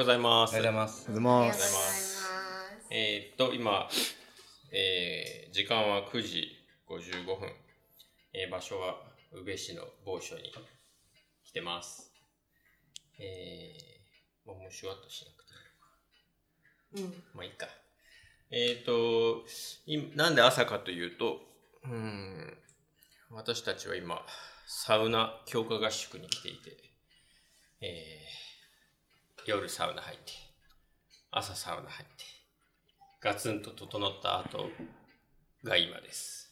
[0.00, 1.10] ございますおはようございます。
[1.10, 2.24] おはようございます。
[2.90, 3.86] えーっと今、
[4.72, 6.48] えー時間は9時
[6.88, 7.50] 55分、
[8.32, 8.94] えー場所は
[9.32, 10.44] 宇部市の某所に
[11.44, 12.14] 来てます
[13.18, 15.44] えー、もうもうシュワッとしなく
[16.94, 17.22] ていいのかうん。
[17.34, 17.66] まあいいか。
[18.50, 19.44] えっ、と
[19.84, 21.40] い、なんで朝かというと、
[21.84, 22.56] うん、
[23.32, 24.24] 私たちは今、
[24.66, 26.70] サウナ強化合宿に来ていて、
[27.82, 28.49] えー
[29.46, 30.32] 夜サウナ入って、
[31.30, 32.24] 朝サウナ入って、
[33.20, 34.68] ガツンと整った後
[35.64, 36.50] が今です。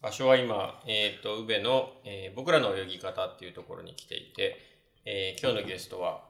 [0.00, 4.56] 場所は今、えっ、と、宇部の、えー僕らの泳ぎ方っていうところに来ていて、
[5.04, 6.24] えー今日のゲストは、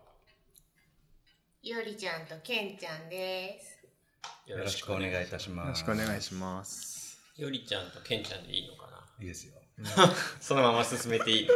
[1.62, 3.78] ゆりちゃんとけんちゃんです。
[4.46, 5.84] よよろしくお願いいたしよろします。
[5.84, 7.18] くお願いします。
[7.36, 8.98] よりちゃんとけんちゃんでいいのかな？
[9.20, 9.54] いいですよ。
[10.40, 11.54] そのまま進めていいの？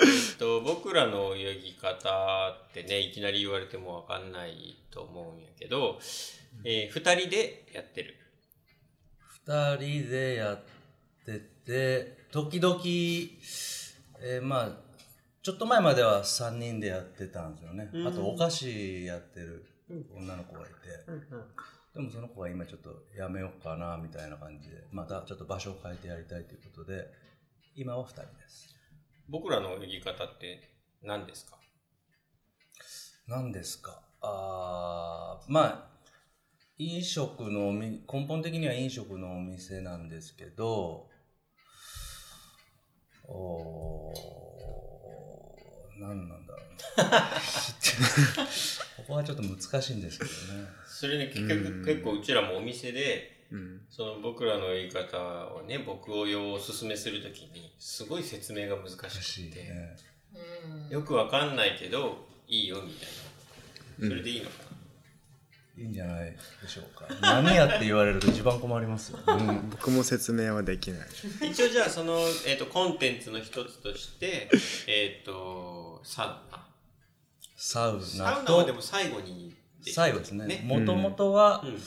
[0.00, 5.98] えっと僕らの泳ぎ方ってねいきなり言われてもわかんないと思うんやけど、
[6.64, 8.14] えー、2人でやってる。
[9.46, 10.58] 二人でやっ
[11.24, 12.78] てて、時々、
[14.20, 14.70] えーまあ、
[15.42, 17.90] ちょっと前までは三人でやってたんですよね。
[18.06, 19.64] あと、お菓子やってる
[20.14, 20.70] 女の子がいて、
[21.94, 27.06] でもその子が今ちょっとやめようかな、みたいな感じで、またちょっと場所を変えてやりたいということで、
[27.74, 28.77] 今は二人です。
[29.28, 30.70] 僕らの泳ぎ方って
[31.02, 31.58] 何ですか？
[33.26, 34.00] 何ですか？
[34.20, 35.98] あーまあ
[36.78, 41.08] 飲食の根本的には飲食のお店なんですけど
[43.28, 46.62] おー何なんだろ
[46.98, 47.04] うな
[48.96, 50.68] ここはちょっと難しいんですけどね。
[50.86, 53.80] それね結う局ん結構うちらもお店でうん。
[53.90, 59.96] その僕らの泳ぎ方をね僕を用おすすめするときにすごい説明が難しくて、ね。
[60.34, 60.88] うん。
[60.90, 63.08] よくわかんないけどいいよみたい
[64.00, 64.08] な。
[64.08, 64.52] それでいいのか
[65.76, 67.06] な、いいんじゃないでしょうか。
[67.20, 71.00] 何やって言われると一番困りますよ、うん、僕も説明はできない。
[71.50, 74.48] 一応じゃあその、えー、とコンテンツの一つとして、
[74.86, 76.64] えっ、とサウナ。
[77.56, 80.46] サウサナとウナはでも最後に最後ですね。
[80.46, 80.64] ね。
[80.64, 81.78] もともとは、うん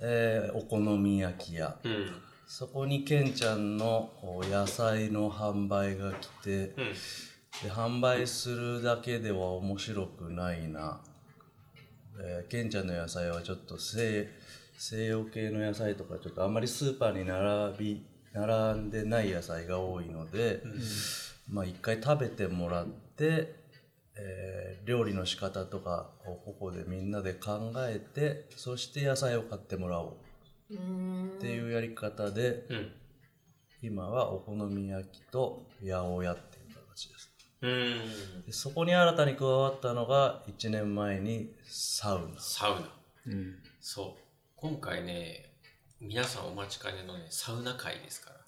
[0.00, 1.76] えーお好み焼き屋。
[1.84, 2.12] うん。
[2.46, 6.74] そこにケンちゃんのお野菜の販売が来てうん。
[7.62, 11.00] で販売するだけでは面白くないな、
[12.18, 14.28] えー、ケンちゃんの野菜はちょっと西
[14.78, 20.62] 西洋系の野菜とかちょっとあんまりスーパーに並び並んでない野菜が多いので、
[21.48, 23.61] まあ一回食べてもらって、
[24.16, 30.16] えー料理の仕方とかをここでみんなで考えてそして野菜を買ってもらお
[30.70, 30.74] う。
[30.74, 31.28] うん。
[31.36, 32.92] っていうやり方で、うん。
[33.82, 37.30] 今はお好み焼きと八百屋っていう形です。
[37.60, 38.44] うん。
[38.46, 42.40] でそこに新たに加わったのが1年前にサウナ。
[42.40, 42.88] サウナ。
[43.26, 43.56] うん。
[43.80, 44.22] そう。
[44.56, 45.52] 今回ね
[46.00, 48.36] 皆さんお待ちかねのねサウナ会ですから。
[48.36, 48.41] はい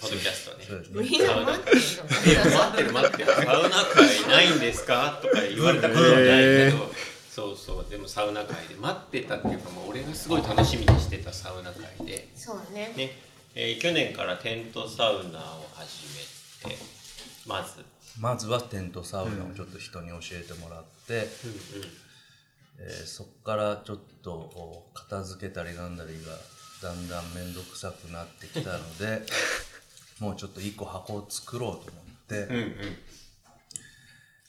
[0.00, 0.64] ポッドキャストね。
[0.68, 1.08] そうですね。
[1.10, 1.76] みんな待ってる
[2.26, 3.32] え待ってる。
[3.32, 5.18] サウナ会ないんですか？
[5.22, 6.90] とか言われたことはないけど。
[7.30, 7.86] そうそう。
[7.90, 12.28] でもサウナ会で待ってたっていうかもう俺がすごい楽しみにしてたサウナ会で。
[12.34, 12.40] の。
[12.40, 12.92] そうね。
[12.96, 13.18] ね、
[13.54, 16.06] えー去年からテントサウナを始
[16.66, 16.76] めて
[17.46, 17.84] まず、
[18.20, 21.28] まずはテントサウナをちょっと人に教えてもらって、うんうん、
[22.78, 26.32] えーそこからちょっとお片付けたりなんだりが
[26.84, 29.22] だんだん面倒くさくなってきたので
[30.20, 32.98] もうちょっと一個箱を作ろうと思って、うんうん。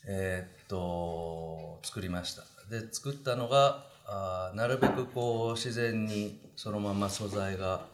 [0.07, 2.43] えーっと作りました。
[2.69, 7.87] で作ったのがあーなるべくこう自然にそのまま素材が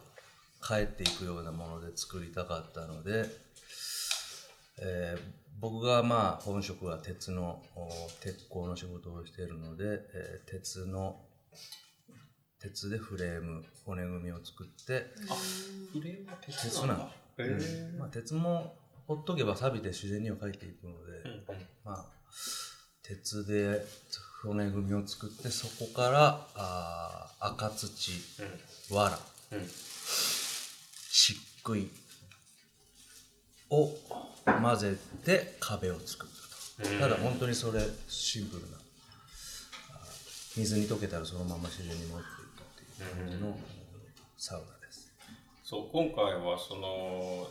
[0.59, 3.25] 返っていくようなもので作りたかったので、
[4.77, 7.87] えー僕がまあ本職は鉄のお
[8.21, 9.83] 鉄工の仕事をしているので、
[10.13, 11.21] えー鉄の
[12.61, 15.07] 鉄でフレーム骨組みを作って。
[15.29, 15.35] あ
[15.91, 17.09] フレームは鉄鉄なんだ。
[17.39, 17.97] へー。
[17.99, 18.75] まあ、鉄も
[19.07, 21.65] ほっとけば錆びて自然には帰っていくので、うんうん。
[21.83, 22.05] まあ、
[23.01, 23.83] 鉄で
[24.43, 28.11] 骨組みを作ってそこからあー赤土
[28.91, 29.19] 藁
[29.51, 29.57] うん。
[29.57, 29.67] うん。
[29.67, 31.87] 漆喰
[33.71, 33.91] を
[34.45, 38.77] 混ぜて壁を作ったと、うんただ本当にそれシンプルな。
[40.57, 42.17] 水に溶けたらそのまま自然に持
[43.39, 43.57] の
[44.37, 45.11] サウナです、
[45.63, 47.47] そう今回はその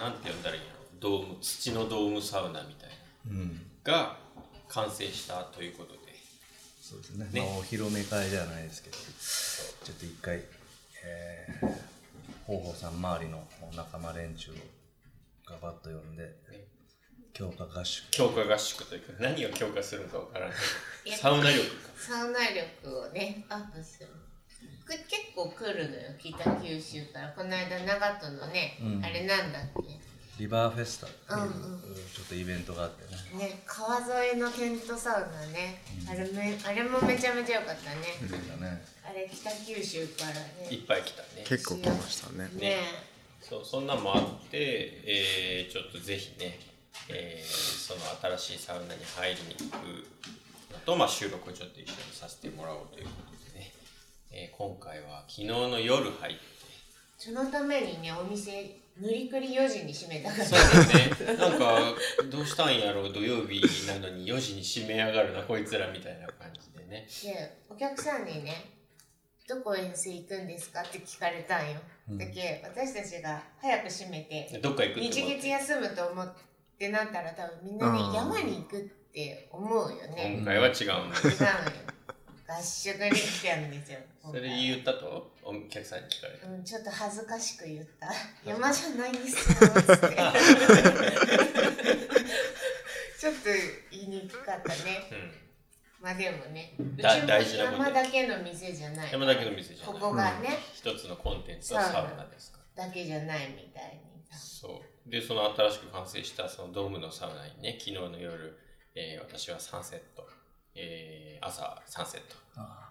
[0.00, 2.90] なんて呼んだらいいんやろドーム土のドームサウナみたい
[3.26, 4.16] うん、なが
[4.68, 5.98] 完成したということで。
[6.80, 7.28] そうですね。
[7.32, 7.40] ね。
[7.40, 10.42] まあ、お披露目会ではないですけどちょっと一回、
[11.04, 11.68] えー、
[12.46, 13.46] 広報さん周りの
[13.76, 14.54] 仲間連中を
[15.46, 16.34] ガバッと読んで、
[17.32, 18.10] 強化合宿。
[18.10, 20.56] 強化合宿というか、何を強化するのかわからない。
[21.16, 21.90] サウナ力か。
[21.96, 24.08] サウナ力をねアップする
[24.86, 26.02] 結構来るのよ。
[26.18, 27.28] 北九州から。
[27.36, 29.04] この間長門のね、うん。
[29.04, 30.00] あれなんだっけ？
[30.38, 31.80] リバーフェスタっていう、うんうん。
[31.82, 33.46] ちょっとイベントがあってね。
[33.48, 38.00] ね川沿いのテントサウナね、あれめあれもめちゃめちゃ良かったね、
[38.60, 38.82] ね。
[39.08, 40.30] あれ北九州から
[40.70, 41.44] いっねぱい来たね。
[41.44, 42.48] 結構来ましたね。
[42.54, 42.78] ね。
[43.40, 44.56] そう、そんなんもあって、
[45.04, 46.58] えーちょっとぜひね、
[47.08, 48.00] えーその
[48.38, 49.84] 新しいサウナに入りに行く
[50.72, 53.36] のと、まあ、収録をちょっと一緒にさせてもらおうということで。
[53.36, 53.41] ね、
[54.32, 56.40] えー今回は昨日の夜入って、
[57.18, 61.34] そのためにねお店無理くり4時に閉めたからそうですね。
[61.36, 61.94] なんか、
[62.30, 67.06] どうしたんやろう、土曜日なのに4時に閉めやがるな、こいつらみたいな感じでね。
[67.22, 68.52] でお客さんにね
[69.48, 71.80] 「どこ遠征行くんですか?」って聞かれたんよ、
[72.10, 76.34] だけ私たちが早く閉めてどっか行く日月休むと思っ
[76.78, 78.80] てなったら多分みんなねうん山に行くっ
[79.12, 80.84] て思うよね今回は違うんだ。
[80.84, 81.06] 違うのよ
[82.46, 83.98] 合宿に来てるんですよ
[84.30, 85.32] それ言ったと？
[85.44, 86.46] お客さんに聞かれた。
[86.48, 88.08] うん、ちょっと恥ずかしく言った
[88.48, 90.16] 「山じゃないですよ」つって。
[93.18, 93.40] ちょっと
[93.90, 95.08] 言いにくかったね。
[95.10, 95.32] うん。
[96.00, 97.22] まあでもねうちだも
[97.78, 99.12] 山だけの店じゃない。
[99.12, 99.94] 山だけの店じゃない。
[99.94, 102.58] ここがね、一つのコンテンツはサウナですか。
[102.76, 102.86] ら。
[102.86, 105.10] だけじゃないみたいにさそう。
[105.10, 108.58] で、その新しく完成したそのドームのサウナにね、昨日の夜、
[108.94, 110.26] えー私は3セット、
[110.74, 112.90] えー朝3セットあ。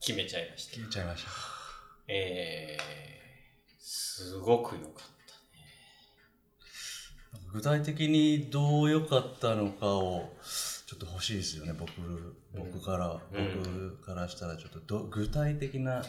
[0.00, 1.30] 決めちゃいまして消、えちゃいました。
[2.08, 4.92] えー、すごく良かっ
[7.32, 7.48] たね。
[7.52, 10.32] 具体的にどう良かったのかを
[10.86, 11.72] ちょっと欲しいですよね。
[11.72, 11.90] 僕
[12.54, 13.96] 僕から、うん。
[13.98, 16.02] 僕からしたらちょっとど具体的な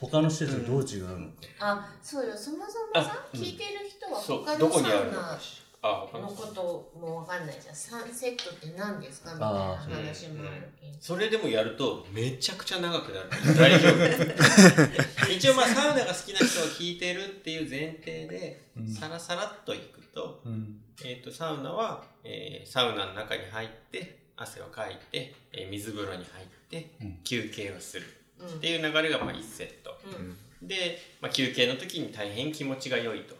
[0.00, 2.36] 他の施設とどう違うのか、あそうよ。
[2.36, 4.44] そもそもさ聞いてる人はそう。
[4.44, 5.65] 他、どのサこにあるのウナかし。
[5.82, 7.74] あ、他ののこともわかんないじゃん。
[7.74, 9.32] サンセットって何ですか？
[9.34, 10.96] みたいな話もあるけん。
[11.00, 13.28] それでもやるとめちゃくちゃ長くなる。
[13.56, 15.30] 大丈夫。
[15.32, 18.88] 一応まあサウナが好きな人は聞いてるっていう前提で、うん。
[18.88, 20.80] さらさらっといくと、うん。
[21.04, 27.18] えー、とサウナは、えーサウナの中に入って汗をかいて、えー水風呂に入ってうん。
[27.22, 28.06] 休憩をする。
[28.40, 28.48] うん。
[28.48, 29.98] っていう流れがまあ1セット。
[30.04, 30.36] うん。
[30.66, 33.36] で、まあ、休憩の時に大変気持ちが良いと、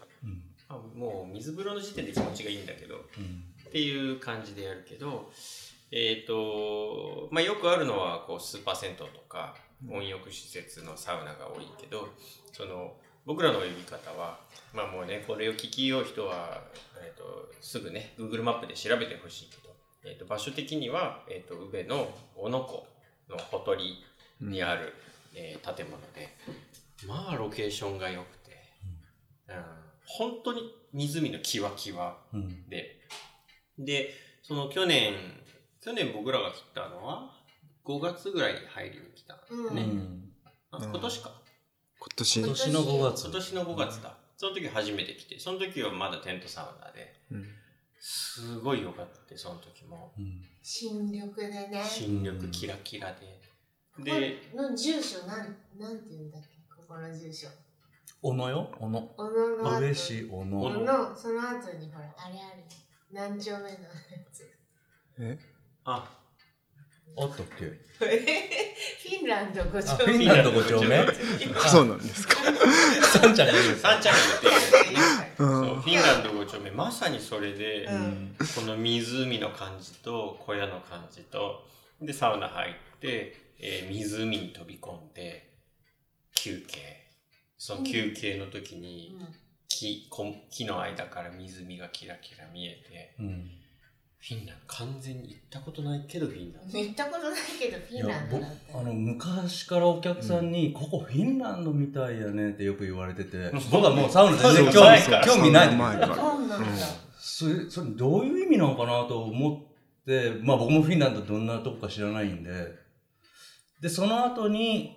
[0.69, 3.45] もう水風呂の時点で気持ちがいいんだけどうん。
[3.69, 5.31] っていう感じでやるけど
[5.91, 9.55] えっ、とまあよくあるのはこうスーパー銭湯とか
[9.89, 12.09] 温浴施設のサウナが多いけど
[12.53, 14.39] その僕らの呼び方は
[14.75, 16.63] まあもうねこれを聞きよう人は、
[17.01, 19.75] えー、とすぐね Google マップで調べてほしいけど、
[20.05, 22.87] えー、と場所的には、えー、と宇部の小野湖
[23.29, 24.05] のほとり
[24.41, 24.95] にある、
[25.35, 26.35] えー建物で
[27.07, 28.57] まあロケーションが良くて、
[29.49, 29.55] うん、
[30.07, 32.69] 本当に湖のキワキワうん。
[32.69, 33.01] で、
[33.79, 35.15] で、その去年、
[35.81, 37.35] 去年僕らが来たのは、
[37.85, 39.39] 5月ぐらいに入りに来た。
[39.51, 39.67] うん。
[39.67, 40.33] うねん。
[40.71, 41.43] あ今年か。
[41.99, 42.41] 今年。
[42.41, 43.25] 今年の5月。
[43.25, 44.17] 今年の5月だ。
[44.37, 47.47] その時初めて来て、その時はまだテントサウナで、うん。
[47.99, 50.13] すごい良かった、その時も。
[50.19, 50.43] うん。
[50.63, 51.85] 新緑でね。
[51.85, 53.41] 新緑キラキラで。
[53.97, 56.49] こで、この住所なんなんて言うんだっけ？
[56.75, 57.49] ここの住所
[58.23, 58.71] 小野よ？
[58.79, 59.79] 小野小野の後。
[59.79, 62.65] 宇部市小小野野その後にほらあれある。
[63.13, 63.75] 何丁目のや
[64.33, 64.51] つ。
[65.19, 65.39] え？
[65.85, 66.11] あ。
[67.19, 67.65] あ、ったっけ？
[67.97, 70.13] フィンランド5あ丁目？
[70.13, 70.97] フィンランド5丁目。
[71.57, 71.69] あ。
[71.69, 72.35] そうなんですか。
[72.43, 74.97] さんちゃんが言う三着っていう。
[75.37, 78.37] フィンランド5丁目、まさにそれで、うん。
[78.55, 81.65] この湖の感じと小屋の感じと
[82.03, 85.55] でサウナ入って、えー湖に飛び込んで
[86.35, 87.06] 休憩
[87.59, 89.17] その休憩の時に
[89.69, 93.51] 木こ木の間から湖がキラキラ見えてうん
[94.29, 96.79] フィンランド完全に行ったことないけどフィンランド。
[96.81, 98.79] 行ったことないけどフィンランドだった。
[98.81, 106.67] あの昔からお客さんに、ここフィンランドみたいやねってよく言われてて僕はもうサウナ全然興味興味ない前からそうなんだ。
[107.17, 109.53] それそれどういう意味なのかなと思
[110.03, 112.51] ってまあ僕もフィンランドどんなとこか知らないんで。
[113.81, 114.96] でその後に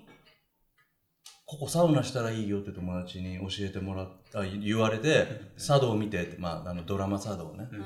[1.49, 5.25] ここサウナしたらいいよって友達に教えてもらった言われて
[5.57, 7.67] 茶道を見てって、まあ、あのドラマ茶道ね。
[7.71, 7.83] うん。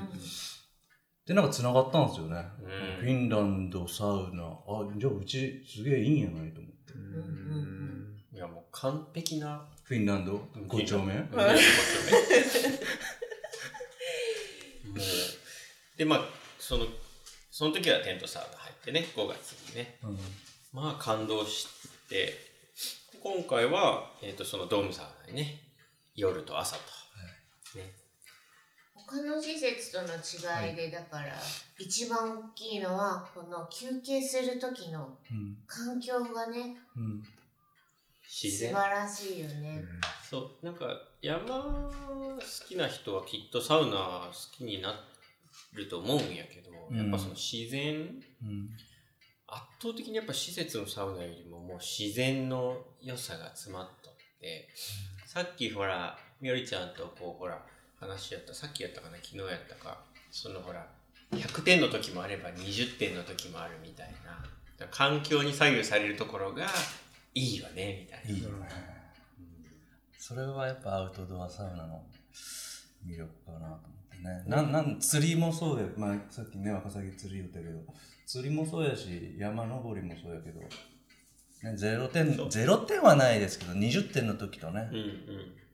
[1.26, 3.00] でなんか繋がったんですよね、うん。
[3.00, 4.44] フィンランドサウナ。
[4.44, 6.92] あじゃあうちすげえいいんやないと思って。
[6.92, 8.20] うん。
[8.34, 10.32] いやもう完璧なフィンランド？
[10.32, 10.68] うん。
[10.68, 11.14] 5丁目。
[15.96, 16.20] でまあ
[16.58, 16.84] その
[17.50, 19.98] その時はテントサウナ入ってね5月にね。
[20.02, 20.18] うん。
[20.74, 21.66] まあ感動し
[22.10, 22.52] て
[23.24, 25.58] 今回は、えー、とそのドームサウナにね
[26.14, 26.82] 夜と朝と、
[27.78, 27.90] ね、
[28.94, 31.32] 他の施設との違いで、だから
[31.78, 35.56] 一番大きいのはこの休憩する時のうん。
[35.66, 37.22] 環境がねうん。
[38.28, 38.70] 自然。
[38.70, 39.82] 素晴らしいよね。
[40.28, 40.66] そう。
[40.66, 40.84] なんか
[41.22, 42.38] 山好
[42.68, 44.94] きな人はきっとサウナ好きにな
[45.72, 46.98] ると思うんやけど、うん。
[46.98, 48.68] やっぱその自然うん
[49.54, 54.68] 圧倒的にやっぱ施設のサウナよりももう自然の良さが詰まっとって、
[55.26, 57.62] さっきほらみおりちゃんとこうほら
[58.00, 60.86] 話やったさっきやったかな昨日やったかそのほら
[61.32, 64.12] 100点の時もあれば20点の時もあるみたい
[64.78, 66.66] な環境に左右されるところが
[67.34, 68.30] いいよねみたいな。
[68.30, 68.68] いいよね。
[70.18, 72.02] それはやっぱアウトドアサウナの
[73.06, 73.78] 魅力かなと思っ
[74.10, 77.78] てね、なんなん釣りもそうや、まあ、さっきねワカサギ釣り言ったけど
[78.26, 80.68] 釣りもそうやし山登りもそうやけど、ね、
[81.62, 82.46] 0点そう。
[82.48, 85.14] 0点はないですけど20点の時とね、うんうん。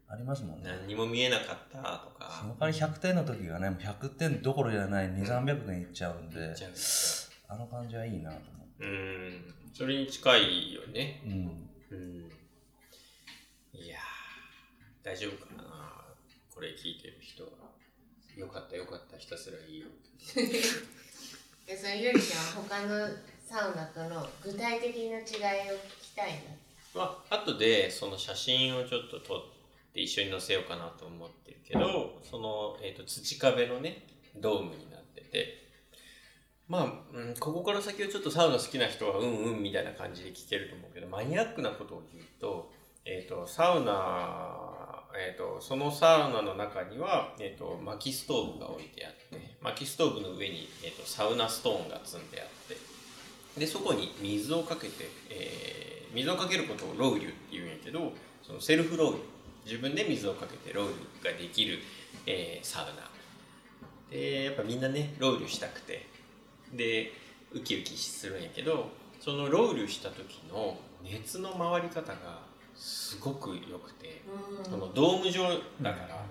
[0.08, 0.70] ありますもんね。
[0.70, 1.84] 何にも見えなかったと
[2.18, 2.40] か。
[2.40, 6.54] その代わり100点の時がねもう100点どころじゃない2300点いっちゃうんで、う
[7.48, 8.84] あの感じはいいなと思って。
[8.84, 9.54] うん。
[9.72, 11.22] それに近いよね。
[11.24, 11.32] うん。
[11.90, 12.30] うん。
[13.72, 15.64] いやー大丈夫かな。
[16.52, 17.50] これ聞いてる人は。
[18.36, 19.16] よかったよかった。
[19.16, 19.86] ひたすらいいよ
[21.70, 23.06] でそのゆりちゃんは他の
[23.46, 26.50] サウナとの具体的な違いを聞きたいな。
[26.92, 29.42] まあ後でその写真をちょっと撮っ
[29.94, 34.02] て一緒に載せようかなと思ってるけどその、えー、と土壁のね
[34.40, 35.68] ドームになってて
[36.66, 42.72] まあ、うん、ここから先はちょっとサウナ好きな人はうんうんみたいな感じで聞けると思うけどマニアックなことを言うと,、
[43.04, 52.76] えー、とサウナ、えー、とそのサウナの中には、えー、と薪ストーブが置いてあって薪ストーブの上に、えー、とサウナストーンが積んであって
[53.58, 58.12] でそこに水をかけて、えー水をかけることをロウリュって言うんやけど
[58.42, 59.22] そのセルフロウリュ
[59.64, 61.78] 自分で水をかけてロウリュができる、
[62.26, 63.08] えーサウナ。
[64.10, 66.04] でやっぱみんなねロウリュしたくて
[66.74, 67.12] で
[67.52, 68.88] ウキウキするんやけど
[69.20, 72.49] そのロウリュした時の熱の回り方が
[72.80, 74.22] すごく良くて
[74.58, 74.64] うん。
[74.64, 75.42] そのドーム状
[75.82, 76.24] だから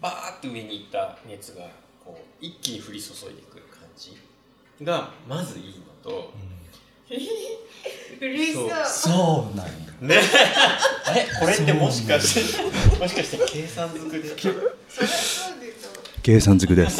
[0.00, 1.66] バーッと上に行った熱が
[2.04, 4.16] こう一気に降り注いでくる感じ
[4.84, 6.32] がまずいいのと、
[8.20, 8.70] 嬉しそう。
[8.86, 9.56] そう。
[9.56, 10.20] なんやね。
[11.06, 14.36] あれこれってもしかしてもしかして計算づくで？
[16.22, 16.98] 計算づくです。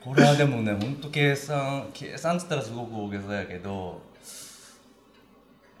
[0.00, 4.00] これはでもね、ほんと計算、計算っつったらすごく大げさやけど、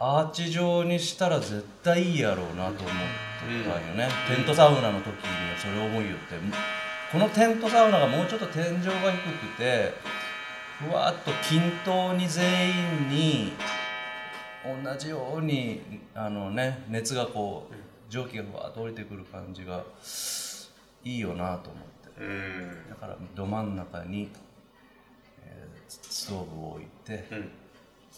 [0.04, 4.08] アーチ状にしたら絶対いいやろうなと思ってたんよね。
[4.34, 5.12] テントサウナの時に
[5.56, 6.34] それを思いよって。
[7.12, 9.92] このテントサウナがもうちょっと天井が低くて、
[10.80, 13.52] ふわっと均等に全員に
[14.84, 17.74] 同じようにあのね熱がこう
[18.08, 19.84] 蒸気がふわっと降りてくる感じが
[21.04, 22.20] いいよなと思って。
[22.20, 24.28] うんだからど真ん中に、
[25.44, 27.52] えーストーブを置いて、うん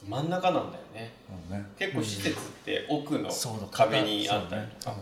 [0.08, 1.12] 真ん中なんだよね。
[1.50, 2.32] ね、結構施設っ
[2.64, 3.30] て奥の
[3.70, 4.96] 壁にあったりとか。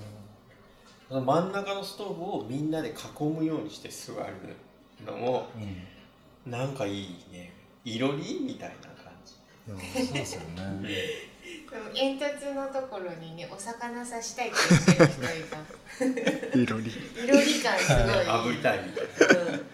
[1.09, 4.57] その真ん中のストーブをみんなで囲むようにして座る
[5.05, 5.59] のもう
[6.49, 6.51] ん。
[6.51, 7.53] なんかいいね。
[7.85, 9.35] いろりみたいな感じ。
[10.05, 11.33] そうですよね。
[11.95, 16.15] 煙突のところにね、お魚刺したいって言ってる人い
[16.55, 16.59] た。
[16.59, 16.91] いろり。
[16.91, 18.25] いろり感すごい。
[18.25, 19.53] 炙りたいみたいな。
[19.53, 19.67] うん。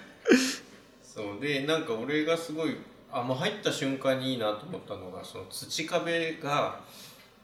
[1.02, 1.40] そう。
[1.40, 2.76] でなんか俺がすごい
[3.10, 6.80] あもう入った瞬間にいいなと思ったのがその土壁が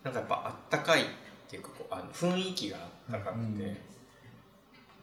[0.03, 1.05] なんかやっぱあったかいっ
[1.49, 3.63] ていうかこうあの雰囲気があったかくて、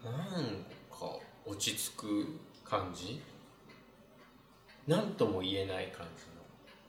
[0.03, 0.13] なん
[0.89, 3.21] か落ち着く感じ？
[4.87, 6.25] なんとも言えない感じ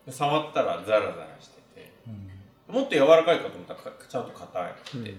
[0.06, 0.12] の。
[0.12, 2.74] 触ったらザラザラしててうん。
[2.74, 5.14] もっと柔らかいかと思ったらかちゃんと硬くて、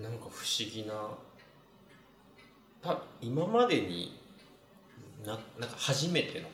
[0.00, 0.94] なんか不思議な
[2.82, 4.20] た今までに
[5.24, 6.48] ななんか初めての、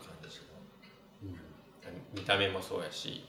[2.15, 3.25] 見た目もそうやし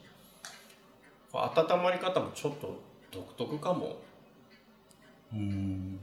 [1.33, 2.79] 温まり方もちょっと
[3.11, 3.97] 独特かも。
[5.33, 5.99] うん。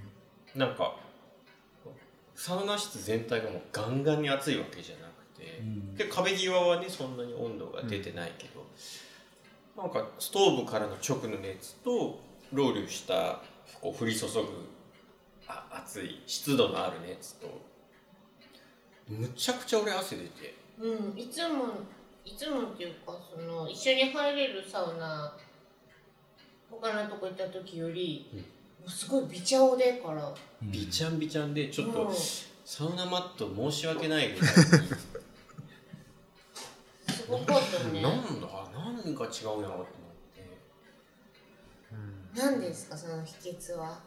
[0.54, 0.96] なんか
[2.34, 5.94] サウナ室全体がもうガンガンに暑いわけじゃなくて、うん。
[5.96, 8.64] で壁際はねそんなに温度が出てないけど、
[9.82, 12.20] なんかストーブからの直の熱と
[12.52, 13.42] ロウリュした
[13.80, 14.32] こう降り注ぐ
[15.46, 17.60] あ熱い湿度のある熱と
[19.08, 20.54] むちゃくちゃ俺汗出て。
[20.80, 21.66] うん、いつも
[22.28, 25.32] いつもっていうかその一緒に入れるサウナ
[26.70, 28.44] 他のとこ行った時より、うんも
[28.86, 30.32] うすごいビチャオでから、
[30.62, 32.14] びちゃんびちゃんでちょっとうん。
[32.64, 34.50] サウナマット申し訳ないぐらい。
[34.54, 34.70] す
[37.28, 38.02] ごかったに、ね。
[38.02, 38.46] なんだ？
[38.72, 39.84] 何が違うんやろうと思っ
[40.32, 40.46] て。
[42.36, 43.98] 何ですかその秘訣は？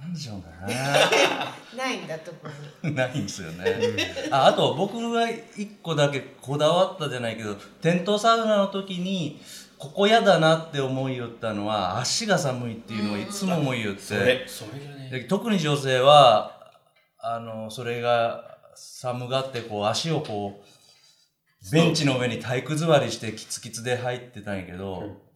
[0.00, 0.48] なんでしょうか
[1.76, 2.32] ないんだと。
[2.88, 4.28] ないんですよね。
[4.30, 9.40] ああと僕が一個だけこだわったじゃないけど、テントサウナの時に、
[9.76, 14.02] ここ嫌だなって思いよったのは、足が寒いっていうのをいつも思いよって。
[14.02, 15.10] それ、それがね。
[15.10, 16.72] で特に女性は、
[17.20, 25.27] あの、それが寒がって、こう、足をこう、ベンチの上に体育座りしてキツキツで入ってたんやけど、うん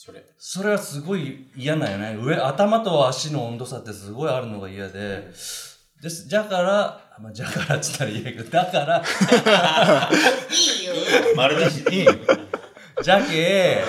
[0.00, 0.24] それ。
[0.38, 2.16] それはすごい嫌なんよね。
[2.22, 5.28] 上、頭と足の温度差ってすごいあるのが嫌で、
[6.00, 9.02] です、だから、まあ、じゃからって言ったら嫌やけど、だから、
[10.50, 10.94] いいよ
[11.34, 12.06] 丸出しで。
[13.02, 13.82] じゃけ、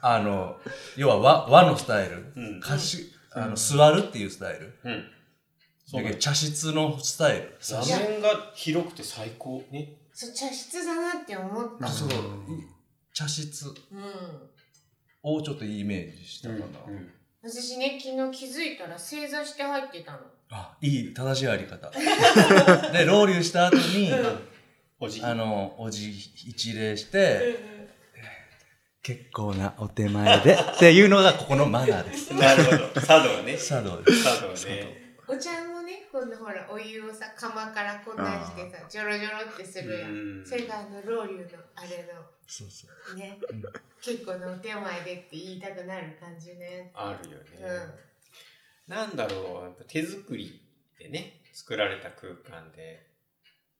[0.00, 0.56] あの、
[0.96, 5.04] 要は和和のスタイル、うんかしあの座るっていうスタイル、うん。
[5.86, 7.56] そうだ茶室のスタイル。
[7.60, 9.64] 座面が広くて最高。
[9.72, 9.96] ね。
[10.12, 12.08] そう茶室だなって思ったそう、
[13.12, 14.51] 茶室うん
[15.22, 16.64] をちょっとイメージしたかな。
[16.86, 17.12] うん
[17.44, 20.18] 私ね昨日気づいたら正座して入ってたの
[20.50, 21.90] あ、いい、正しいあり方。
[22.92, 24.12] で、ロウリュした後に、
[25.00, 27.56] おじあの、おじ一礼して、
[29.02, 32.32] 結構なお手前でっていうのがここのマナーです。
[32.36, 33.00] なるほど。
[33.00, 33.58] 茶道ね。
[33.58, 34.22] 茶道です。
[34.22, 35.01] 茶道ね。
[35.28, 42.04] お茶もね今度ほらお湯をさ釜からこんなんしてさジョロジョロってするやうんんそれがあのロウリュのあれ
[42.46, 43.16] そうそう。
[43.16, 43.62] のねうん
[44.02, 47.44] 結構なお手前でって言いたくなる感じねあるよね。
[47.60, 48.12] うん
[48.88, 50.60] なんだろう、やっぱ手作り
[50.98, 53.06] でね、作られた空間で、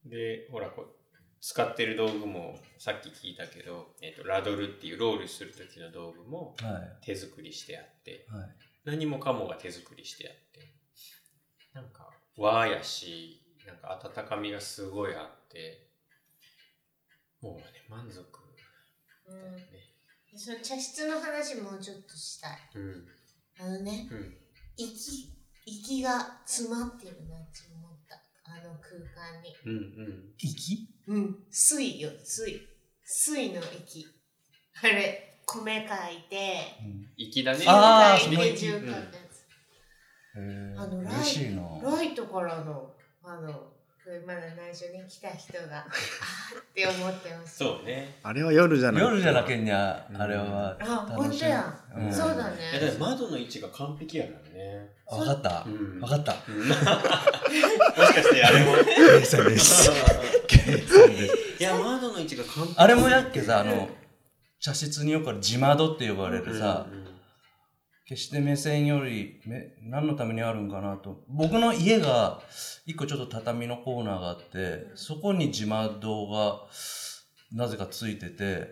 [0.04, 0.88] で、ほら、こう、
[1.40, 8.32] 使ってる道具も、さっき聞いたけど、えっ、と、ラドルっていうロールする時の道具もは手作りしてあって、い。
[8.34, 8.48] はい。
[8.84, 10.71] 何もかもが手作りしてあって、
[11.74, 15.88] なんか、和やし、なんか温かみがすごいあって、
[17.40, 18.20] もうね、満足
[19.26, 20.38] うん。
[20.38, 22.58] その茶室の話もうちょっとしたい。
[22.74, 23.06] うん。
[23.60, 24.36] あのねうん。
[24.76, 25.30] 息
[25.66, 28.16] 息が詰まってるなって思った。
[28.44, 29.54] あの空間に。
[29.64, 30.34] うんうん。
[30.38, 30.88] 息？
[31.06, 31.36] うん。
[31.50, 32.68] 水よ水。
[33.04, 34.06] 水の息。
[34.82, 36.56] あれ米書いて。
[37.16, 37.64] 粋だね。
[37.68, 38.68] あー書いてその息。
[38.68, 39.21] 重かったやつ、へ
[40.34, 41.92] あのライ。
[41.96, 42.90] ライトからの
[43.22, 43.72] あの
[44.26, 48.18] まだ内緒に来た人が って思ってますそうね。
[48.22, 51.38] あれは夜じゃない夜じゃなけんにゃ、あれはあ楽しい。
[51.38, 54.90] 本当や、うんそうだいやだ窓の位置が完璧やからね。
[55.06, 56.34] わかったうんわかった。
[56.48, 58.72] うんもしかしてあれも。
[58.84, 59.90] 計算です。
[60.48, 61.36] 計算です。
[61.60, 62.74] いや、窓の位置が完璧。
[62.78, 63.88] あれもやっけさ、あの、
[64.58, 67.01] 茶室によくある地窓って呼ばれるさ、うんうん
[68.04, 71.24] 決して目線よりめ何のためにあるんかなと。
[71.28, 72.42] 僕の家が
[72.86, 76.60] 一個ちょっと畳のコーナーがあってそこに自窓が
[77.52, 78.68] なぜかついてて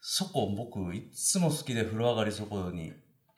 [0.00, 2.92] そこ僕いっつも好きで風呂上がりそこに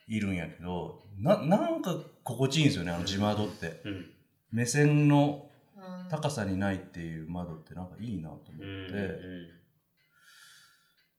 [0.09, 3.81] いるんやけどななんか心地いいんですよねあの自窓って。
[3.85, 3.93] うん。
[3.93, 4.11] うん
[4.53, 6.09] 目線のうん。
[6.09, 9.49] 高さにないっていう窓ってなんかいいなと思って、うん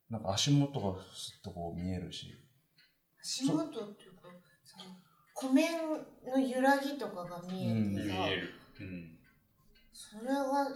[0.09, 2.27] なんか足元がすっとこう見えるし
[3.25, 4.29] 足元っていうか
[4.63, 4.85] その
[5.33, 5.71] 湖面
[6.23, 8.53] の揺らぎとかが見えて見さ、える。
[8.79, 9.17] うん。
[9.91, 10.35] それが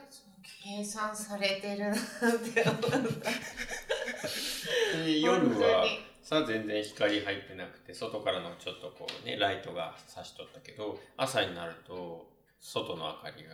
[0.10, 2.90] その計算されてるなって思った
[4.98, 13.52] で夜はにさ全然光入ってなくて外からのちょっとこうねライトが差しとったけど朝になると外の明かりが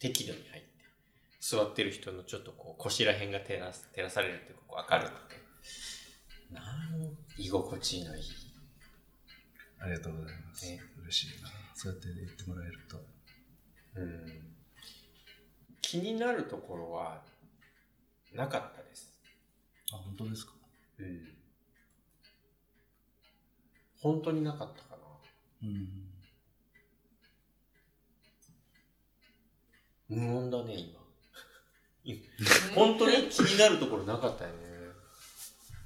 [0.00, 0.68] 適度に入って
[1.38, 5.45] 座ってる人のちょっとこう腰ら辺が照らす照らされるってこう明るくて
[6.50, 8.22] なん居心地のいい。
[9.78, 10.80] ありがとうございます、ね。
[11.02, 11.48] 嬉しいな。
[11.74, 13.04] そうやって言ってもらえると。
[13.96, 14.56] うん。
[15.82, 17.22] 気になるところは
[18.32, 19.18] なかったです。
[19.92, 20.52] あ本当ですか？
[20.98, 21.28] うん。
[24.00, 25.02] 本当になかったかな。
[25.62, 25.88] うん。
[30.08, 31.00] 無音だね今。
[32.74, 34.65] 本当に気になるところなかったよね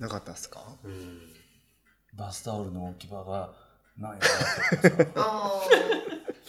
[0.01, 0.77] なかったっすか？
[0.83, 1.21] うん。
[2.15, 3.53] バスタオルの置き場が
[3.97, 5.71] ないなとかさあー。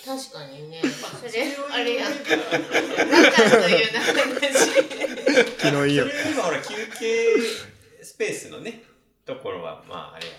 [0.03, 0.81] 確かにね。
[0.81, 1.31] それ
[1.71, 2.35] あれやなかった
[3.69, 4.15] いうな話
[5.59, 7.37] 昨日いいよそれ今ほら休憩
[8.01, 8.81] スペースのね
[9.25, 10.33] ところはまああれや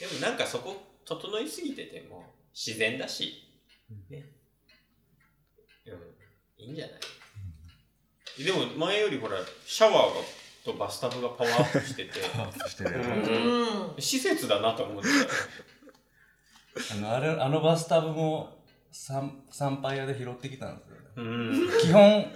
[0.00, 0.10] けど。
[0.12, 2.24] でもなんかそこ整いすぎてても
[2.54, 3.48] 自然だし。
[4.08, 4.24] ね。
[5.86, 6.64] うん。
[6.64, 7.00] いいんじゃない？
[8.44, 10.20] でも前よりほらシャワーが
[10.64, 12.12] とバスタブがパワーアップしてて。
[12.68, 14.02] してる、うんうん。
[14.02, 15.08] 施設だなと思って
[16.92, 21.70] あのあれあのバスタブも参参拝屋で拾ってきたんですようん。
[21.80, 22.32] 基本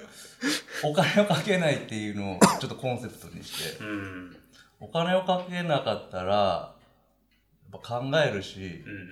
[0.85, 3.85] お金をかけないっていうのをちょっとコンセプトにして。
[3.85, 4.37] うん。
[4.81, 6.75] お金をかけなかったら
[7.79, 9.09] ぱ考えるし、うんうんうん。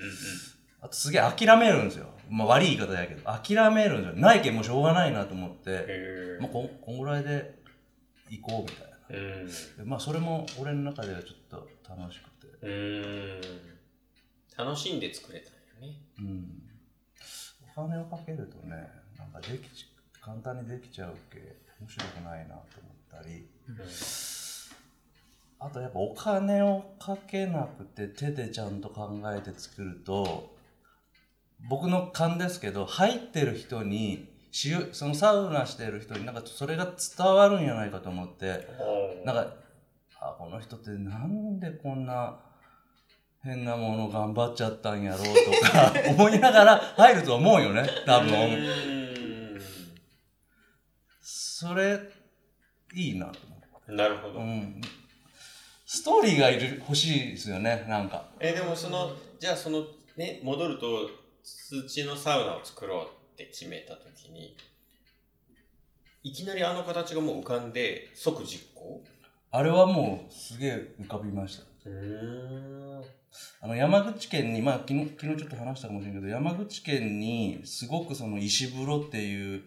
[0.81, 2.07] あとすげえ諦めるんですよ。
[2.29, 4.21] まあ悪い言い方やけど、諦めるんですよ。
[4.21, 7.55] ないけんもうしょうがないなと思って、へまあこんこんぐらいで
[8.31, 8.92] 行こうみたいな。
[9.13, 9.45] え。
[9.45, 9.47] うん。
[9.47, 12.49] でまあそれも俺の中ではちょっと楽しくて。
[12.63, 13.41] うーん。
[14.57, 16.01] 楽しんで作れたんよね。
[16.19, 16.63] うん。
[17.77, 19.87] お金をかけるとね、なんかできち、
[20.21, 21.39] 簡単にできちゃうけ、
[21.81, 23.47] 面白くないなと思ったり。
[25.65, 30.57] あとやっぱお金をかけなくて手でちゃんと考えて作ると
[31.71, 36.87] 僕の勘ですけど入ってる人にしゆそのサウナしてる人になんかそれが
[37.17, 38.69] 伝わるんじゃないかと思って
[39.25, 39.55] なんか
[40.21, 42.39] あこの人ってなんでこんな
[43.43, 48.83] 変なもの頑張っちゃったんやろうとか 思いながら入ると思うよね多う分ー
[51.63, 51.99] それ
[52.95, 53.97] いいなと思ん。
[53.97, 54.41] なるほう、ど。
[54.41, 54.81] うん、
[55.87, 58.25] ストーリーがいる欲しいですよねなんか。
[58.41, 59.85] え、でもその、じゃあその、
[60.17, 61.09] ね、戻ると、
[61.43, 64.57] 土のサウナを作ろうって決めたときに、
[66.23, 69.03] いきなりあの形がもう浮かんで、即実行？
[69.51, 71.65] あれはもうすげえ浮かびました。
[73.61, 79.63] あの山口県に、まあ昨日、昨日ちょっと話したかもしれんけど、山口県にすごくその石風呂っていう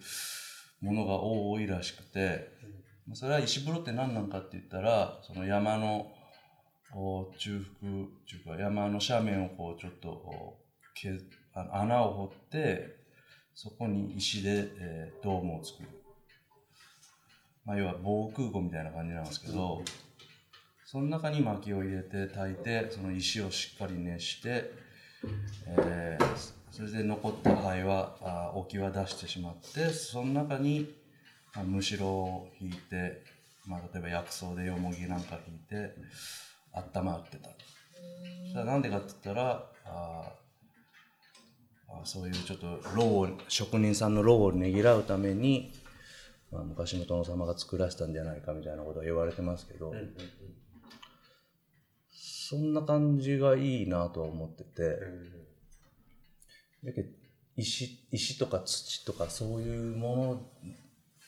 [0.82, 2.52] ものが多いらしくて、
[3.08, 6.12] まあそれは石風呂って何なんかって言ったら、その山の
[6.94, 7.92] お中腹、
[8.26, 10.58] 中か山の斜面をこうちょっと
[11.54, 13.05] 穴を掘って、
[13.56, 15.89] そこに石で、えードームを作る。
[17.65, 19.82] まあ要は防空壕みたいな感じなんですけど、
[20.86, 24.72] その中に薪を入れて炊いてその石をしっかり熱して、
[25.68, 30.94] えーそれで残った灰はあー置きは出してしまってその中に、
[31.56, 33.24] まあ、むしろを引いて、
[33.65, 35.96] まあ、例えば薬草でよもぎなんか引いて
[36.74, 37.48] 温まってた
[38.52, 40.34] それはなんでかって言ったらあ
[42.04, 45.74] そういうちょっと労を職人さんの労をねぎらうために、
[46.52, 50.12] まあ、昔の殿様が作らせたんじゃないかみたいなことが言われてますけど、うんうんうん。
[52.12, 55.45] そんな感じがいいなとは思ってて、うん
[56.86, 57.10] だけど
[57.58, 60.15] 石石とか土とかそういうも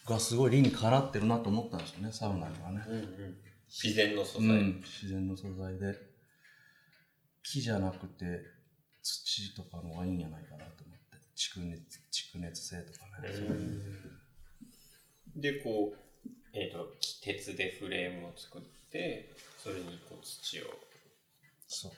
[0.07, 3.37] のがすごい理にかなってるなと思ったんですよねサウナにはね、うんうん。
[3.67, 4.49] 自然の素材。
[4.49, 5.95] うん、自然の素材で。
[7.43, 8.25] 木じゃなくて
[9.07, 11.17] 土とかの方がいいんじゃないかなと思って。
[11.35, 13.81] 蓄熱蓄熱性とかね、そういう
[15.35, 16.87] で、こう、えっ、と、
[17.21, 20.65] 鉄でフレームを作って、それにこう土を。
[21.67, 21.91] そう。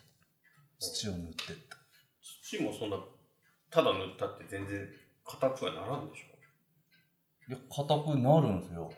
[0.80, 1.78] 土を塗ってった。
[2.44, 2.98] 土もそんな、
[3.72, 4.88] ただ塗ったって全然
[5.26, 7.50] 硬くはならんでしょ？
[7.50, 8.92] いや硬くなるんですよ。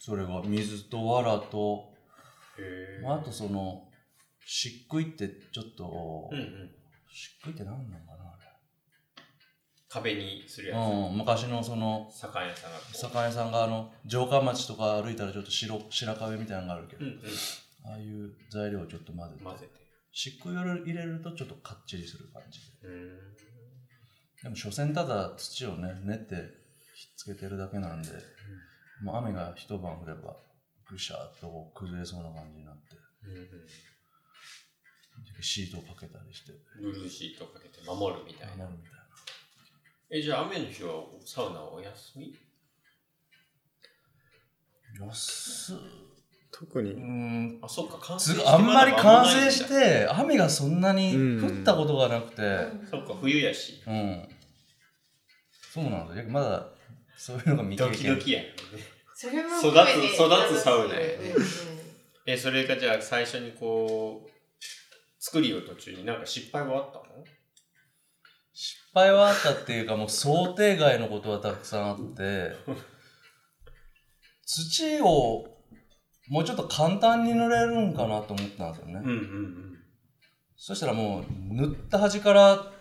[0.00, 0.42] それが。
[0.42, 1.92] 水と藁と。
[2.58, 3.88] へまあ、あとその
[4.46, 6.81] 漆喰ってちょっと、うんうん。
[7.12, 8.32] 漆喰って何なのかな
[9.92, 12.20] 壁にするやあれ、うん、昔のそのつ。
[12.20, 12.96] 酒屋さんがこう。
[12.96, 17.18] 酒屋さんがあの城下町とか歩いたらちょっと白白壁みたいなのがあるけど、うんうん。
[17.84, 19.82] ああいう材料をちょっと混ぜて混ぜて。
[20.12, 23.10] 漆喰を入れるとちょっとかっちりする感じでうん。
[24.44, 26.36] でも所詮ただ土をね練って
[26.94, 28.08] ひっつけてるだけなんで、
[29.02, 30.36] もう雨が一晩降れば
[30.88, 32.96] ぐしゃっと崩れそうな感じになって
[33.26, 33.46] うんうん。
[35.40, 38.54] シートをかけたりしてブルーシートをかけて守るみたいな。
[38.54, 38.72] みたいな
[40.10, 42.34] え、じゃあ雨の日はサウナはお休み
[45.00, 45.74] 安
[46.50, 46.98] 特にう。
[47.00, 49.66] んあ、そっか、完成あんまり完成し。
[49.66, 52.42] て雨がそんなに降ったことがなくて
[52.90, 53.82] そっか、冬やし。
[53.86, 54.28] うん、
[55.50, 56.68] そうなんだまだ
[57.16, 58.50] そういうのが未経ドキドキやんね。
[59.14, 61.18] それも育つ育つサウナやね
[62.26, 64.31] え、それがじゃあ最初にこう、
[65.24, 67.24] 作りを途中になんか失敗はあったの？
[68.52, 72.56] 失敗はあったっていうかもう想定外のことはたくさんあって。
[74.44, 75.46] 土を
[76.28, 79.78] もうちょっと簡単に塗れるんかなと思ったんですよね、うんうん
[80.56, 82.72] そしたらもう塗った端から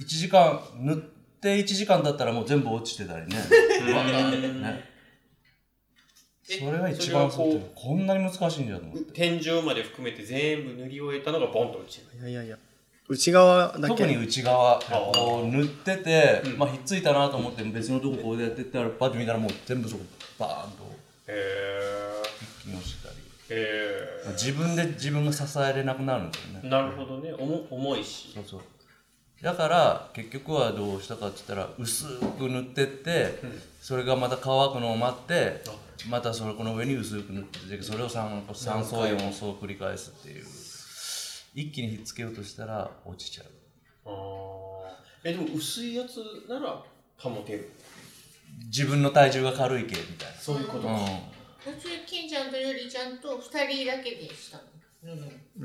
[0.00, 3.36] 1時間塗って1時間経ったらもう全部落ちてたりね。
[4.62, 4.84] ね。
[4.84, 4.87] え
[6.48, 12.18] それが一番うこんなに難しいんだと思って天井まで含めて全部塗り終えたのがボンと落ちる。
[12.20, 12.56] いやいやいや。
[13.06, 13.88] 内側だけ。
[13.88, 20.02] 特に内側ーこう塗ってて、うんまあ、ひっついたなと思って別のとここうでやってったらパッと見たらもう全部そこ
[20.38, 20.84] バーンと
[21.28, 21.34] へ
[22.62, 23.16] 一気に落ちたり
[23.50, 24.24] え。
[24.26, 26.64] へ自分で自分が支えれなくなるんですよえ。
[26.64, 27.32] ねなるほどね。
[27.38, 28.40] 重重いしそ。
[28.40, 28.60] うそう
[29.42, 33.40] だから結局はどうしたかって言ったら薄く塗ってって、
[33.80, 35.62] それがまた乾くのを待って
[36.08, 40.44] またそれこの上に薄く塗ってそれを 3, 3層4層繰り返すっていう。
[41.54, 43.46] 一気にひっつけようとしたら落ちちゃう。
[45.24, 46.82] えでも薄いやつなら
[47.18, 47.72] 保てる？
[48.66, 51.06] 自分の体重が軽いけみたいそういうことか、な、うん、
[51.64, 54.64] 途中ケンちゃんとゆりちゃんと二人だけでしたの
[55.02, 55.08] う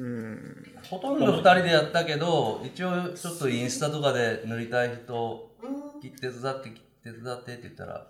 [0.02, 0.66] ん。
[0.90, 5.68] ほとんど2人でやったけど一応ちょっとインスタとかで塗りたい人う
[5.98, 6.70] ん手伝って
[7.04, 8.08] 手伝ってって言ったら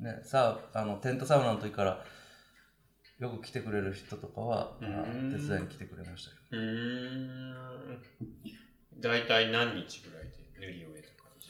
[0.00, 2.04] ねさあのテントサウナの時から
[3.18, 5.04] よく来てくれる人とかはうんあ
[5.38, 8.02] 手伝いに来てくれましたようーん
[9.00, 11.46] 大体何日ぐらいで塗り終えた感じ？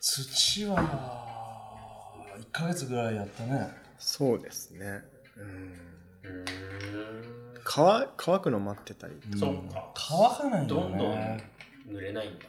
[0.00, 5.04] 土土は1ヶ月ぐらいやったねそうですね。
[5.36, 5.91] うん。
[6.24, 7.58] うー。
[7.58, 9.14] ん乾乾くの待ってたり。
[9.38, 9.92] そっか。
[9.94, 11.50] 乾かないんだよどんどんね
[11.86, 12.46] 塗れないんだ。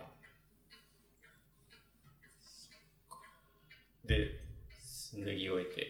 [4.05, 4.39] で
[5.15, 5.89] 塗り終えて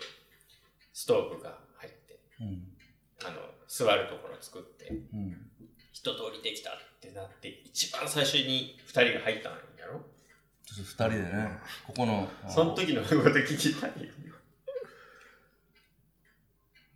[0.93, 2.63] ストーブが入ってうん。
[3.25, 5.37] あの座るところ作ってうん。
[5.93, 10.01] 一通りできたってなって一番最初に2人が入ったんやろ？
[10.65, 11.49] ちょっと2人でね
[11.87, 14.11] ここのあその時のこ と聞きたいよ。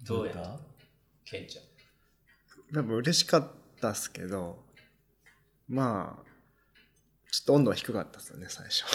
[0.03, 0.59] どうやった？
[1.29, 2.75] ケンちゃん。
[2.75, 4.63] やっぱ嬉しかったっすけど、
[5.67, 6.23] まあ、
[7.31, 8.85] ちょっと温度は低かったっすよね、最初。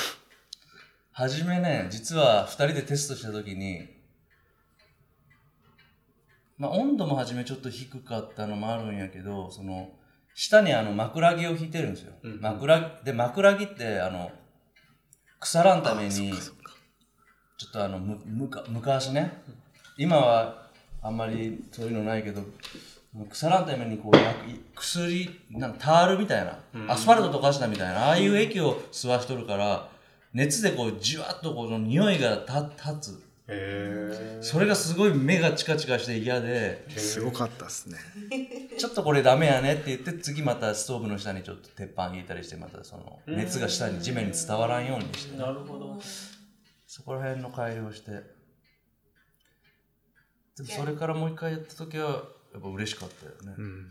[1.13, 3.87] 初めね実は2人でテストした時に
[6.57, 9.91] まあ温度も初めちょっと低かったのもあるんやけどその
[10.35, 14.31] 下にあの枕木を引いてるんですよ、うん枕で枕木ってあの
[15.39, 16.29] 腐らんためにちょ
[17.69, 19.43] っとあのむむか昔ね。
[19.99, 20.62] 今は
[21.03, 22.43] あんまりそういうのないけど
[23.29, 29.89] 腐らんためにこう薬薬なんかタールみたいな、アスファルト溶かしたみたいなああいう液を吸わしとるから
[30.33, 33.33] 熱でこうじわっとこの匂いがた立つ。
[33.49, 37.99] へそれがすごい目がチカチカして嫌ですごかったっすね。
[38.79, 45.37] ちょっとこれダメやねって言って次またストーブの下にちょっと鉄板引いたりしてまたその熱が下に地面に伝わらんようにして。
[45.37, 46.01] なるほど。
[46.87, 48.11] そこら辺の改良をして
[50.57, 52.11] でもそれからもう一回やった時は
[52.53, 53.65] やっぱ嬉しかったよね、うん。
[53.65, 53.89] うん。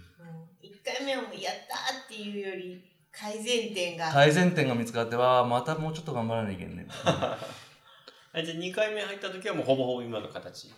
[0.62, 4.12] 一回目はもうやったーっていうより改善点が。
[4.12, 6.88] 改善点が見つかってはまたもうちょっと頑張らないといけんね。
[7.04, 10.72] あじゃあ2回目入った時はもうほぼほぼ今の形。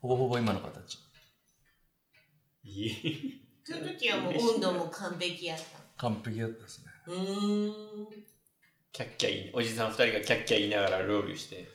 [0.00, 0.98] ほぼほぼ今の形。
[2.62, 3.42] いい。
[3.64, 5.64] その時はもう温度も完璧やった。
[5.96, 6.86] 完璧だったですね。
[7.06, 8.28] うーん。
[8.92, 11.68] キャッキャ言いおじさん2人がキャッキャ言いながらロウリュして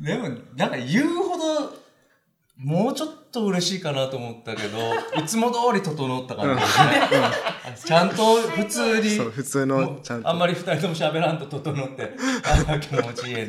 [0.00, 1.74] でもなんか言うほど
[2.58, 4.78] もうちょっと嬉しいかなと思ったけど
[5.20, 6.62] いつも通り整った感じ。
[6.62, 6.66] で
[7.76, 10.28] すね、ちゃんと普通にそう、普通のちゃんと。
[10.30, 12.12] あんまり二人とも喋らんと整って
[12.68, 13.48] ああ気持ちいいね。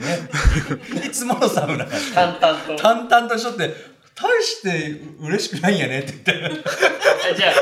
[1.06, 3.74] いつものサウナ淡々と淡々としとって
[4.16, 6.62] 大して嬉しくないんやねって言って。
[7.32, 7.54] あじゃあ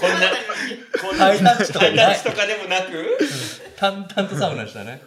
[0.00, 0.26] こんなな
[1.00, 3.18] こんハイタッチとかハイタッチとかでもなく？
[3.78, 5.00] 淡々とサウナしたね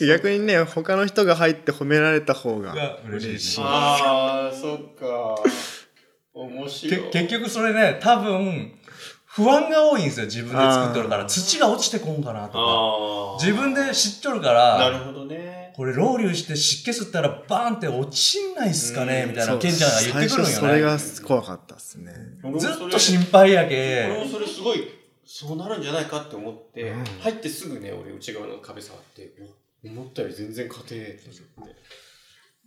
[0.00, 3.60] 逆にね、他の人が入って褒められた方がが嬉しい嬉しい。
[3.62, 5.36] ああそっか。
[6.34, 7.10] 面白い。
[7.10, 8.72] け結局それね多分
[9.24, 11.26] 不安が多いんですよ自分で作っとるから。
[11.26, 12.52] 土が落ちてこんかなと
[13.38, 13.44] か。
[13.44, 15.72] 自分で知っとるかなるらほどね。
[15.76, 22.12] これロウリュして湿気吸ったらバーンって落ちないっすかねみたいなケンちゃんが言ってくるん最初それよねが怖かったっすね。
[22.58, 24.06] ずっと心配やけ。
[24.10, 24.88] 俺もそれすごい
[25.26, 27.04] そうなるんじゃないかって思って、うん。
[27.20, 29.44] 入ってすぐね俺内側の壁触ってお
[29.84, 31.76] 思ったより全然硬えって思って。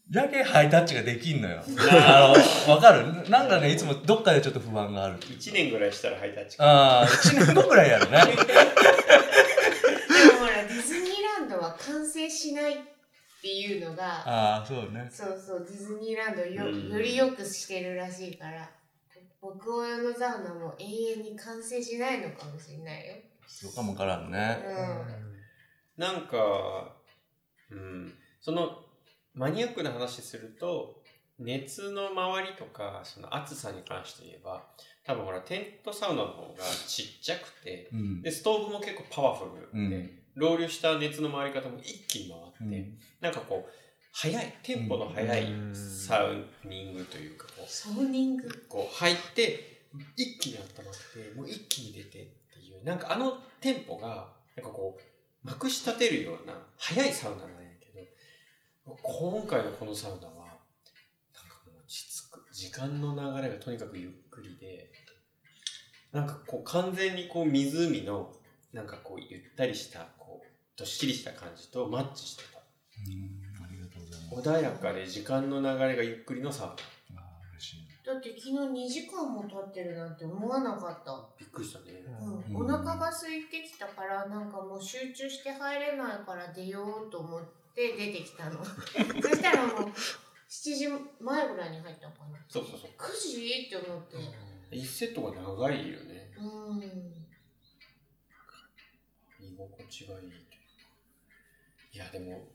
[0.10, 1.62] じゃけハイタッチができんのよ。
[1.92, 2.34] あ
[2.68, 3.30] のわかる？
[3.30, 6.64] なんかねいつもどっかでちょっと不安がある1年ぐらいしたらハイタッチか。
[6.66, 8.18] ああ1年後ぐらいやるね。
[8.26, 8.34] で
[10.34, 12.78] もほらディズニーランドは完成しないっ
[13.42, 15.08] ていうのがああそうね。
[15.12, 16.90] そうそうディズニーランドをよ,、うん。
[16.90, 18.70] より良くしてるらしいから
[19.42, 23.14] 僕親のサウナも永遠に完成しないのかもしれないよ。
[23.48, 24.60] そうかもからんね。
[25.98, 26.04] うん。
[26.04, 26.96] なんか
[27.72, 28.14] うん。
[28.42, 28.84] その
[29.34, 31.02] マニアックな話すると
[31.38, 34.64] 熱の周りとかその暑さに関して言えば
[35.06, 38.22] 多分ほらテントサウナの方がちっちゃくてうん。
[38.22, 40.12] でストーブも結構パワフルで、うん。
[40.36, 42.98] ロウリュした熱の回り方も一気に回って、うん。
[43.22, 43.72] なんかこう
[44.12, 48.48] 速いテンポの速いサウニングというかこソーニング？
[48.48, 49.84] うこう入って
[50.18, 50.94] 一気に温まっ
[51.34, 54.28] てもう一気に出てっていうなんかあのテンポが
[54.58, 55.02] なんかこう
[55.44, 57.92] まくし立てるような速いサウナなんやけ
[58.86, 60.56] ど今回のこのサウナはなん
[61.48, 64.92] かもう落ち着く時間の流れがとにかくゆっくりで
[66.12, 68.34] なんかこう完全にこう湖の
[68.74, 70.48] なんかこうゆったりしたこう
[70.78, 72.60] どっしりした感じとマッチしてた。
[72.60, 74.50] うんありがとうございます。
[74.50, 76.76] 穏やかで時間の流れがゆっくりのサウナ
[78.10, 81.30] だって昨日2時間も経ってるなんて思わなかった。
[81.38, 82.02] びっくりしたね。
[82.50, 87.42] うん、お腹が空いてきたからなんかもう集中して入れないから出ようと思っ
[87.76, 89.94] て出てきたの そしたらもう7
[90.50, 90.88] 時
[91.20, 92.92] 前ぐらいに入ったのかなそうそうそう。
[92.98, 94.18] 9時って思って
[94.76, 96.34] 1セットが長いよね。
[96.40, 96.80] うん
[99.40, 100.30] 居心地がいい。
[101.92, 102.48] いや、でも、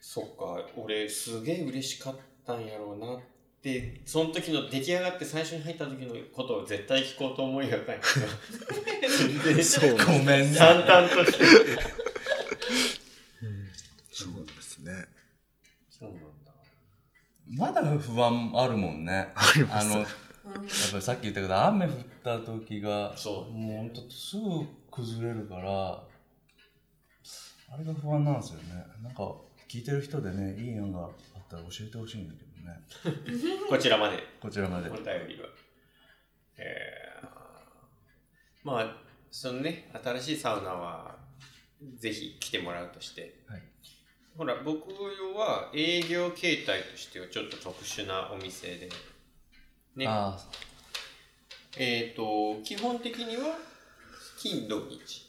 [0.00, 3.37] そっか、俺すげえ嬉しかったんやろうなって、
[4.04, 8.20] その時の出来上がって最初に入った時のことを絶対聞こうと思いやったんやけ
[9.06, 10.54] ど、全然そうごめんね。
[10.56, 11.44] 淡々として。
[14.12, 15.06] そうですね
[15.90, 16.52] そうなんだ。
[17.46, 19.32] まだ不安あるもんね。
[19.34, 20.06] ありますあの、やっ
[20.92, 21.92] ぱりさっき言ったけど、雨降っ
[22.22, 26.04] た時が、そうもうほんとすぐ崩れるから、
[27.70, 28.86] あれが不安なんですよね。
[29.02, 29.34] なんか、
[29.68, 31.12] 聞いてる人でね、いい案があっ
[31.50, 32.80] たら教えてほしいんだけどね。
[33.68, 34.22] こちらまで。
[34.40, 34.94] こちらまでお。
[34.94, 35.48] 便りは。
[36.56, 37.28] えー、
[38.64, 38.96] まあ、
[39.30, 41.18] そのね、新しいサウナは、
[41.96, 43.62] ぜひ来てもらうとして、はい
[44.38, 44.92] ほら、僕
[45.36, 48.88] は営業形態としてはちょっと特殊なお店で、
[49.96, 50.06] ね、
[51.76, 53.56] えっ、と、基本的には、
[54.38, 55.28] 金土日。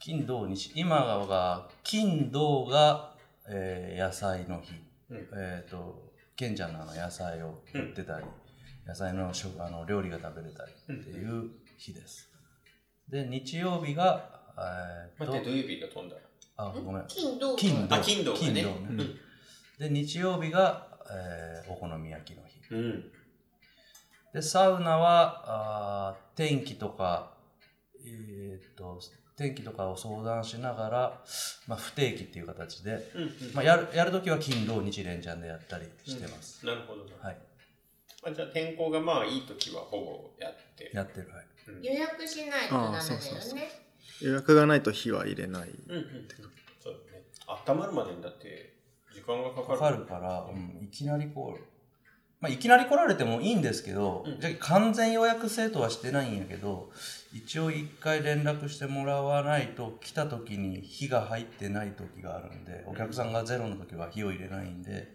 [0.00, 0.72] 金土日。
[0.74, 0.96] 今
[1.28, 3.14] が、金土が、
[3.48, 4.72] えー野菜の日。
[5.10, 6.07] うんえっ、と、
[6.38, 8.26] 賢者のあの野菜を売ってたり、
[8.86, 12.30] 野菜の食あの料理が食べれたりっていう日です。
[13.08, 16.14] で、日曜日が、えー、と待って、土曜日が飛んだ。
[16.56, 17.04] あ、ごめん。
[17.08, 18.44] 金土金土あ、金土がね。
[18.44, 19.04] 金土ね
[19.80, 22.60] で、日曜日が、えーお好み焼きの日。
[22.70, 22.78] うん。
[22.78, 23.12] うん。
[24.32, 27.34] で、サウナは、あー天気とか、
[28.06, 29.00] えーっと、
[29.38, 31.20] 天気とかを相談しながら、
[31.68, 33.30] まあ、不定期っていう形で、うん、うん。
[33.54, 36.66] まあ、やる、やるときは金土日連チャンでやったりしてます。
[36.66, 37.28] なるほどな。
[37.28, 37.38] はい。
[38.24, 40.00] まあ、じゃあ天候がまあいい時はほ
[40.38, 40.90] ぼやって。
[40.92, 41.30] やってる。
[41.30, 41.46] はい。
[41.68, 43.68] うん予約しないとダメだよあそうそうそうね
[44.22, 46.04] 予約がないと火は入れないうんうん。
[46.82, 47.24] そうだね。
[47.68, 48.74] 温まるまでにだって
[49.14, 49.78] 時間がかかる。
[49.78, 51.77] かかるから、うん、いきなりこう、
[52.40, 56.90] まあ、いきなり来られてもいいんですけど、うんじゃあ完全予約制とはしてないんやけど、
[57.32, 65.08] 一応一回連絡してもらわないと、来た時に火が入ってない時があるんで、お客さんがゼロの時は火を入れないんで、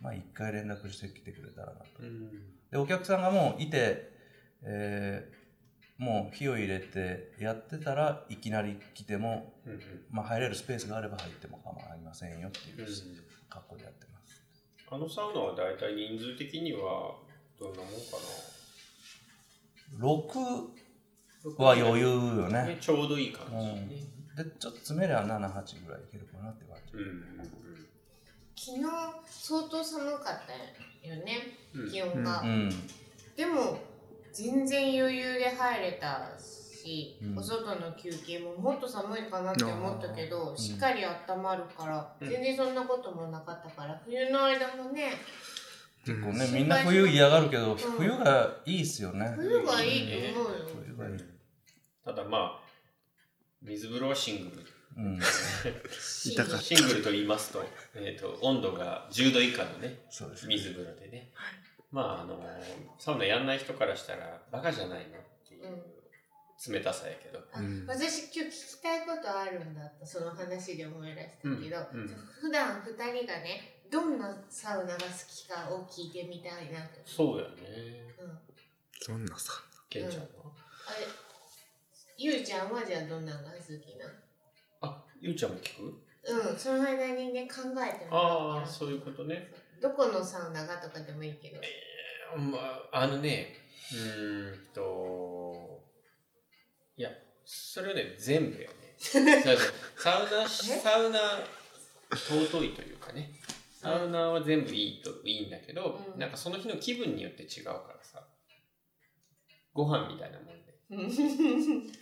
[0.00, 1.86] まあ一回連絡してきてくれたらなと。
[2.00, 2.30] うん。
[2.70, 4.10] で、お客さんがもういて、
[4.62, 5.42] えー
[5.98, 9.80] もう火を入れてやってたらいきなり来ても、うんうん。
[10.10, 12.86] まあ入れるスペースがあれば入っても構いませんよっていううん
[13.48, 14.11] 格好でやってます。
[14.92, 17.16] あのサウナは大体人数的には
[17.58, 18.18] どんなもんか
[19.98, 22.78] 6なは余裕よねね。
[22.78, 23.54] ちょうどいい感じ。
[23.54, 23.96] うん、で、
[24.58, 26.98] ちょっと詰めりゃ7、8ぐらいいけるかなって感じ。
[26.98, 27.62] うんうん
[28.54, 28.84] 昨日
[29.26, 32.70] 相当寒かったよねうん気温が、うん。
[33.34, 33.78] でも
[34.32, 36.61] 全然余裕で入れたし、
[37.22, 45.12] うんお外の休憩ももっと寒いかなって思ったけど、んしっかり温まるから、うん全然そんなこともなかったから冬の間もね
[46.04, 49.32] 結構ね、みんな冬嫌がるけど、冬がいいっすよね。
[49.36, 51.20] 冬がいいと思うよ、冬がいい。
[52.04, 52.60] ただまあ、
[53.62, 54.62] 水風呂はシングル。
[54.96, 55.20] うん。
[56.00, 57.64] シングルと言いますと、
[57.94, 60.56] えっ、と、温度が10度以下のね、そうですね。
[60.56, 61.30] 水風呂でね。
[61.92, 62.42] まあ、あの
[62.98, 66.01] サウナやんない人からしたら、バカじゃないのっていう
[66.68, 67.38] 冷たさやけど。
[67.52, 67.86] あうん。
[67.86, 72.08] 私今日聞きたいことあるんだったその話で思い出したけど、うんうん。
[72.40, 74.98] 普段2人がねどんなサウナが好
[75.28, 77.50] きかを聞いてみたいなと、そうやね。
[78.18, 78.38] うん、
[79.00, 79.52] そんなさ
[79.90, 80.22] ケンちゃん。
[80.22, 80.28] は、
[80.88, 81.06] あれ
[82.16, 84.06] ゆうちゃんはじゃあどんなのが好きな
[84.80, 85.82] あ、ゆうちゃんも聞く？
[86.24, 89.50] うんその間にね考えてもらああ、そういうことね。
[89.80, 91.60] どこのサウナがとかでもいいけど。
[92.38, 92.58] ま
[92.92, 93.48] あ、あのね、
[93.92, 95.51] うーんと、
[97.44, 98.74] それはね、全部やね。
[99.96, 101.18] サウナ、サウナ、
[102.14, 103.32] 尊いというかね、
[103.72, 106.20] サウナは全部いいといいんだけど、うん。
[106.20, 108.24] なんかその日の気分によって違うからさ、
[109.72, 110.78] ご飯みたいなもんで、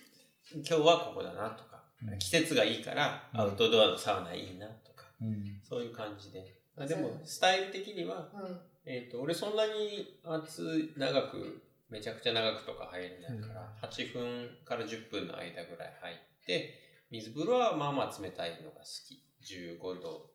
[0.53, 2.19] 今日はここだなとか、うん。
[2.19, 3.41] 季節がいいからうん。
[3.41, 5.61] アウトドアのサウナいいなとか、うん。
[5.63, 6.61] そういう感じで。
[6.77, 8.61] あでもスタイル的には、うん。
[8.85, 16.17] えっ、と、俺そんなに熱い、長く、めちゃくちゃ長くとか入れないから、8分から10分の間ぐらい入っ
[16.47, 16.75] て、
[17.11, 19.23] 水風呂はまあまあ冷たいのが好き。
[19.43, 20.31] 15度、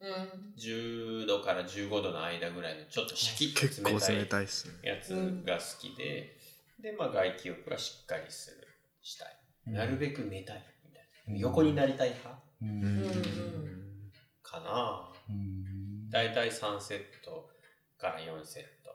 [0.00, 4.46] うん10度から15度の間ぐらいのちょっとシャキッと冷たい
[4.82, 5.14] やつ
[5.44, 6.36] が好きで、
[6.80, 8.68] で、まあ外気浴はしっかりする、
[9.02, 9.36] したい。
[9.66, 11.34] なるべく寝たい、みたいな。
[11.34, 12.30] うん横になりたい派
[12.62, 12.64] う。
[12.64, 14.12] うん
[14.42, 16.10] かなうん。
[16.10, 17.50] だいたい3セット
[17.98, 18.90] から4セット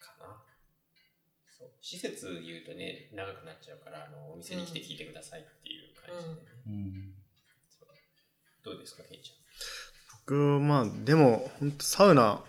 [0.00, 0.14] か
[1.50, 6.38] そう施設言うとね、長くなっちゃうから、あの、お店に来て聞いてくださいっていう感じでね。
[6.66, 7.14] うん。
[8.64, 9.32] どうですか、ケンち
[10.26, 12.40] 僕まあでも本当サウナ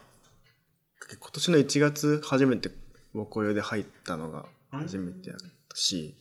[1.10, 2.70] 今年の1月初めて
[3.14, 5.40] 僕用で入ったのが初めてやっ
[5.70, 6.16] たし、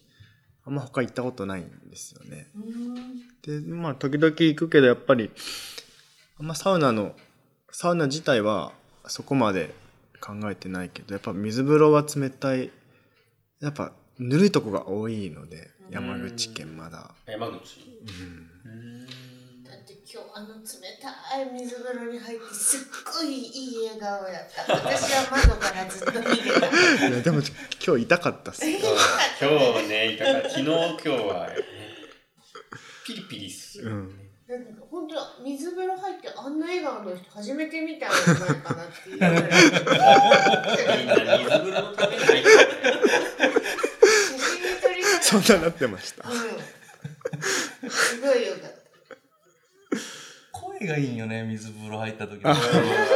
[0.64, 2.46] あんま他行ったことないんですよね。
[2.54, 3.04] うん。
[3.42, 5.30] でまあ時々行くけどやっぱり
[6.38, 7.14] あんまサウナの
[7.70, 8.72] サウナ自体は
[9.06, 9.74] そこまで
[10.20, 12.70] 考えてないけどやっぱ水風呂は冷たい
[13.62, 17.10] やっぱぬるいとこが多いのでうん山口県まだ。
[17.26, 17.80] 山口？
[18.64, 19.06] うん。
[19.62, 20.62] だって今日あの冷
[21.00, 22.80] たい水風呂に入ってすっ
[23.14, 24.74] ごいいい笑顔やった。
[24.74, 26.66] 私は窓からずっと見てた。
[27.08, 27.40] いやでも
[27.86, 28.64] 今日痛かったっす。
[28.68, 31.56] 今日ね、だから昨日、今日は、ね、
[33.06, 33.90] ピリピリする。
[33.90, 34.21] うん
[34.52, 39.18] なんか本当水風呂入ってあんな笑顔の人初めて見たんじゃないかなっていう。
[39.18, 39.32] ぐらい
[40.98, 42.50] みんな水風呂のために入って。
[45.22, 46.32] そんななってましたう
[47.86, 48.82] んすごいよかった
[50.52, 51.44] 声がいいよね。
[51.44, 52.54] 水風呂入った時の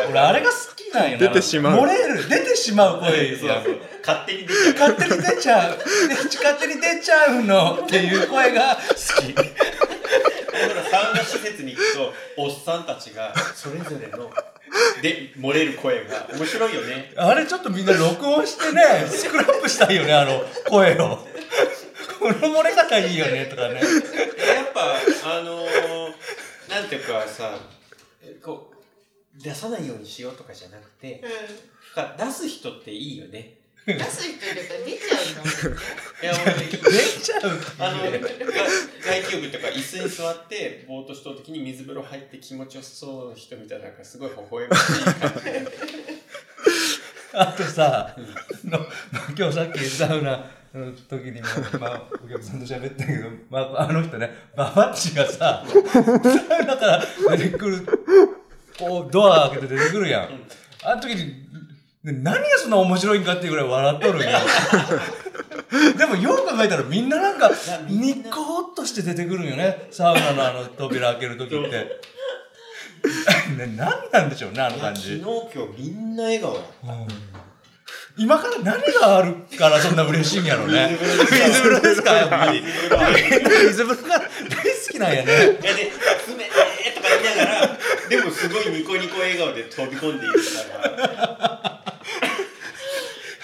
[0.09, 1.29] 俺あれが好きなんよね。
[1.29, 3.77] 出てしまう漏れる出てしまう声そうそう。
[4.07, 4.73] 勝手に出ちゃう。
[4.73, 8.81] 勝手に出ちゃう勝手に出ちゃうのっていう声が好
[9.21, 9.35] き
[10.91, 14.31] サウナ施設に行くとおっさんたちがそれぞれの。
[15.01, 17.13] で漏れる声が面白いよね。
[17.17, 21.19] あれちょっとみんな録音してねスクラップしたいよねあの声を。
[22.19, 23.75] この漏れ方いいよねとかね。
[23.75, 23.85] やっ
[24.75, 24.97] ぱ
[25.39, 27.59] あのー、なんていうかさ
[28.43, 33.39] こう出さないようにしようとかじゃなくてう出す人っていいよね。
[33.41, 33.56] ん
[33.95, 35.81] 出す人いるから出ちゃうんだもんね
[36.23, 36.79] いや俺出
[37.23, 37.41] ちゃう
[37.79, 45.67] あの外気浴とか椅子に座ってぼーっとした時に水風呂入って気持ちよさそうな人みたいななんかすごい微笑ましい感じで
[47.39, 48.17] あとさ、
[48.65, 48.79] の
[49.37, 51.47] 今日さっきサウナの時にも、
[51.79, 57.87] まあ、お客さんと喋ったけど、まあ、あの人ね、ババッチがさ、サウナから出てくる、
[58.79, 60.29] こう、ドア開けて出てくるやん。
[60.83, 61.47] あの時に、
[62.13, 64.41] ね何がそんな面白いんかっていうぐらい笑っとるんや。
[65.99, 67.51] でもよく考えたらみんななんか
[67.89, 69.89] ニコーっとして出てくるんよね。
[69.91, 72.17] サウナのあの扉開ける時って。
[73.57, 75.21] ね、何なんでしょうね、あの感じ。
[75.21, 76.61] 昨日今日みんな笑顔だ
[78.19, 80.97] 今から何があるからそんな嬉しいんやろね。
[81.31, 82.63] 水風呂ですかやっぱり。
[82.63, 83.13] 水風呂
[83.69, 84.29] 水風呂が大好
[84.91, 85.33] きなんやね。
[85.33, 87.79] いやで、冷てーとか言いながら、
[88.09, 91.83] でもすごいニコニコ笑顔で飛び込んでいくから、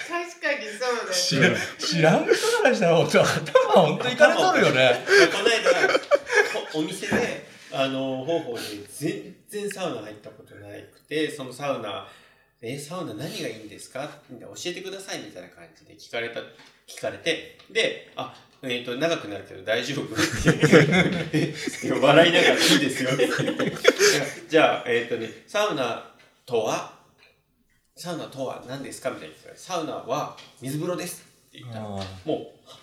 [0.07, 1.49] 確かにそうだ知ね。
[1.49, 5.05] ら知らん人からしたら本当頭本当いかれとるよね。
[5.31, 5.59] この間、
[6.75, 12.07] おお店で、あの、方法で全然サウナ入ったことなくて、そのサウナ、
[12.61, 14.09] え、サウナ何がいいんですか？
[14.29, 16.39] みたいな教えてくださいみたいな感じで聞かれた、
[16.87, 18.33] 聞かれて、で、あ、
[18.65, 20.15] えっ、と、長くなるけど大丈夫？
[22.01, 23.09] 笑いながらいいですよ。
[24.49, 26.09] じゃあ、えっ、とね、サウナ
[26.45, 26.97] とは、
[27.97, 29.09] サウナとは何ですか？
[29.11, 29.35] みたいな。
[29.55, 32.03] サウナは水風呂ですって言ったら、もう、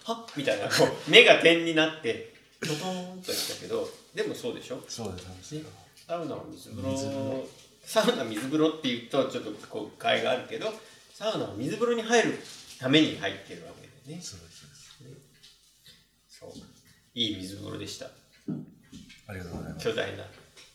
[0.04, 0.14] は？
[0.14, 4.82] っみたいな、こう、目が点になって、トトーンとしたけど、でもそうでしょ？
[4.86, 5.62] そうですね。
[6.06, 7.48] サウナは水風呂、
[7.84, 10.72] サウナ水風呂って言うとちょっとこう、害があるけど、
[11.14, 12.38] サウナは水風呂に入る
[12.78, 14.22] ために入ってるわけだよね。
[14.22, 14.40] そう。
[17.14, 18.06] いい水風呂でした。
[18.06, 19.84] ありがとうございます。
[19.88, 20.24] 巨大な。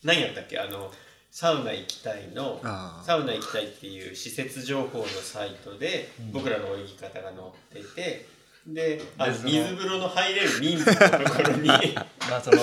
[0.03, 0.59] 何やったっけ？
[0.59, 0.91] あの、
[1.31, 2.59] サウナ行きたいの、
[3.05, 8.25] サウナ行きたいっていう施設情報のサイトで、うん僕らの泳ぎ方が載ってて、
[8.67, 11.67] で、あでその水風呂の入れる人数のところに、
[12.29, 12.57] まあその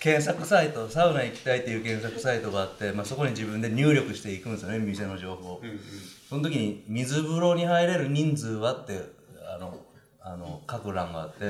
[0.00, 5.60] 検索サイト、サウナ行きたいっていう検索サイトがあって、まあそこに自分で入力していくんですよね、店の情報。
[5.62, 5.80] うんうん
[6.28, 9.00] その時に水風呂に入れる人数はって
[9.48, 9.80] あの
[10.20, 11.44] あの書く欄があって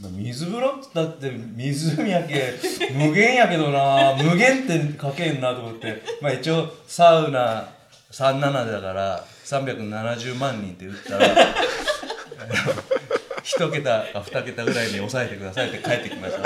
[0.00, 0.82] 水風呂？
[0.92, 2.54] だって湖やけ
[2.92, 4.14] 無限やけどな。
[4.20, 6.02] 無限って書けんなと思って。
[6.20, 7.68] まあ一応サウナ
[8.10, 11.34] 37だから370万人って言ったらあの
[13.44, 16.40] 一桁か二桁ぐらいに抑えてくださいって返ってきました。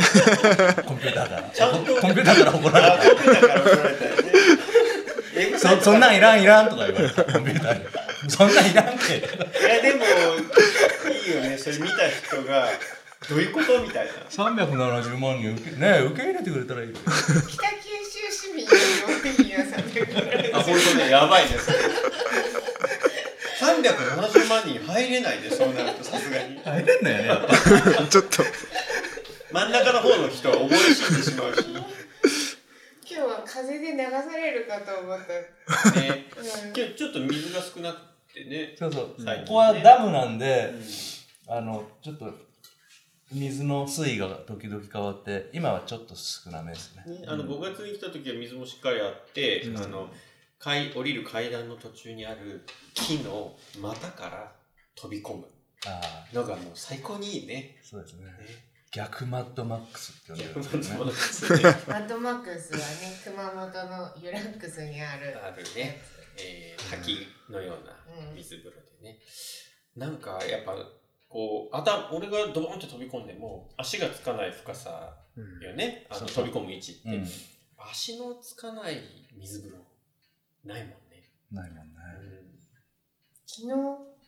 [0.82, 1.42] コンピューターから。
[1.54, 3.98] ちゃんとコンピューターから怒られコンピューターから怒られ
[5.58, 7.24] そそんなんいらんいらんとか言われた。
[7.24, 7.84] コンピューターに。
[8.28, 9.16] そんなんいらんって。
[9.16, 9.20] い
[9.68, 10.08] やでもい
[11.30, 11.56] いよね。
[11.56, 12.68] それ見た人が
[13.28, 14.12] どういうことみたいな。
[14.30, 18.72] 370万人受けね受け入れてくれたらいいよ北九州市民の
[19.38, 21.70] 皆さんであ本当ねやばいです。
[23.60, 26.58] 370万人入れないでそうなるとさすがに。
[26.60, 28.06] 入れんのよねやっぱ。
[28.08, 28.42] ちょっと。
[29.52, 31.68] 真ん中の方の人は覚え死んでしまうし。
[31.68, 31.86] ね
[33.10, 36.06] 今日は風で流されるかと思った、うん、
[36.76, 37.98] 今日ちょっと水が少なくっ
[38.32, 38.76] てね。
[38.78, 40.72] そうそう、ここはダムなんで、
[41.48, 42.47] あのちょっと
[43.30, 47.20] 水の水位が時々変わって今はちょっと少なめですね。
[47.20, 49.76] ねあの5月に来た時は水もしっかりあって、うん。
[49.76, 50.08] あの
[50.58, 52.64] 階降りる階段の途中にある
[52.94, 54.52] 木の股から
[54.94, 55.44] 飛び込む。
[55.86, 56.00] あ
[56.32, 57.76] あのがもう最高にいいね。
[57.82, 58.24] そうですね。
[58.24, 58.32] ね。
[58.90, 61.62] 逆マッドマックスって呼んでるんですよね。
[61.86, 62.72] マッドマックス。
[62.72, 62.84] はね
[63.24, 65.36] 熊本のユラックスにある。
[65.44, 66.00] あるね、
[66.38, 68.34] えー滝のようなうん。
[68.36, 69.18] 水風呂でね。
[69.96, 70.74] なんかやっぱ
[71.28, 75.64] こう頭俺がドボンって飛び込んでも足がつかない深さうん。
[75.64, 77.26] よね、あのそうそう飛び込む位置って、うん。
[77.78, 79.00] 足のつかない
[79.36, 79.78] 水風呂
[80.64, 81.30] ないもんね。
[81.52, 81.92] ないもんね。
[83.46, 83.72] 昨日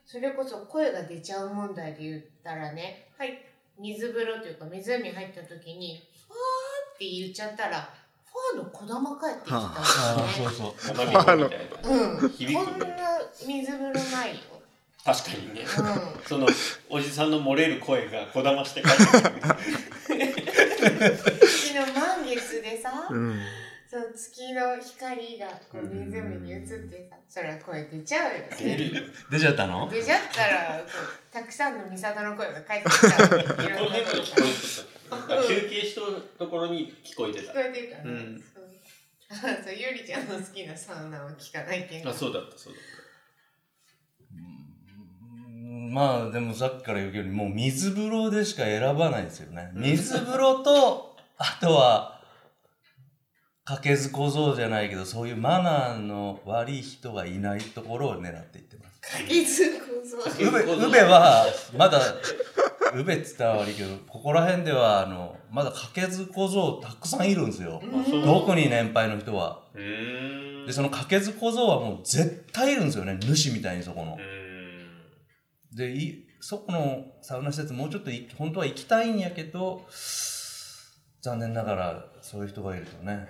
[0.07, 3.45] それこそ声が出ちゃう問題で言ったらねはい
[3.79, 7.95] 水風呂というか湖入った時にファーって言っちゃったら
[8.25, 9.75] ファーのこだま帰ってきたんあ。
[9.79, 10.75] あですねそう。
[10.79, 10.97] そう。
[10.97, 12.87] うん、こんな
[13.47, 14.60] 水風呂ないよ。
[15.05, 15.63] 確かにね。
[15.63, 16.47] うその
[16.89, 20.25] おじさんの漏れる声がこだまして帰ってくる。
[20.27, 23.41] ん、昨日満月でさ、うん
[23.91, 28.47] その月の光がこう湖に映ってさ、そりゃ声出ちゃうよね。
[29.31, 29.37] 出。
[29.37, 29.89] 出ちゃったの？
[29.91, 30.81] 出ちゃったら
[31.33, 33.29] たくさんの美里の声が返ってきた。
[35.43, 36.03] 休憩した
[36.39, 37.53] ところに聞こえて聞た。
[37.55, 38.11] こえてるからね。
[38.11, 38.65] うんそう
[39.33, 39.35] あ
[39.65, 42.11] そうゆりちゃんの好きなサウナは聞かないけど。
[42.11, 43.00] あ、そうだった、そうだっうん
[45.89, 49.71] まあでもさっきから言うけどもう水風呂でしか選ばないですよね。
[49.75, 52.21] 水風呂とあとは
[53.65, 59.01] かけず小僧じゃないけどそういうマナーの悪い人がいないところを狙っていってます。
[59.01, 60.31] かけずこそ。
[60.31, 61.47] かけ宇部宇部は
[61.79, 61.99] まだ
[62.95, 67.81] 宇部っつったら悪いけどここら辺ではあのまだかけず小僧たくさんいるんですよ。
[68.25, 69.63] 特に年配の人は。
[69.75, 73.19] でそのかけず小僧はもう絶対いるんですよね。
[73.19, 74.19] 主みたいにそこの。
[75.75, 79.87] でいそこのサウナ施設もうちょっとい本当は行きたいんやけど
[81.21, 83.29] 残念ながらそういう人がいるとね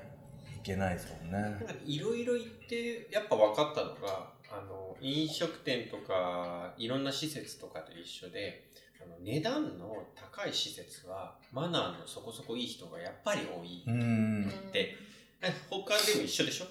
[0.56, 1.66] 行けないですもんね。
[1.86, 8.70] いろいろ言ってやっぱ分かったのがあの飲食店とかいろんな施設とかと一緒で
[9.02, 14.48] あの値段の高い施設はマナーのそこそこいい人がやっぱり多い、うーん。
[14.72, 14.94] で
[15.42, 16.66] え他でも一緒でしょ？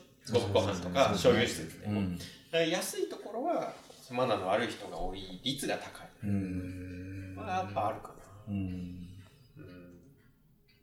[0.54, 2.20] ご飯とか商業施設でも、うん。
[2.70, 3.74] 安いところは
[4.14, 7.36] マナーの悪い人が多い率が高い、うん。
[7.36, 8.14] まあ、やっぱあるかな。
[8.50, 8.56] うん。
[8.56, 9.10] うん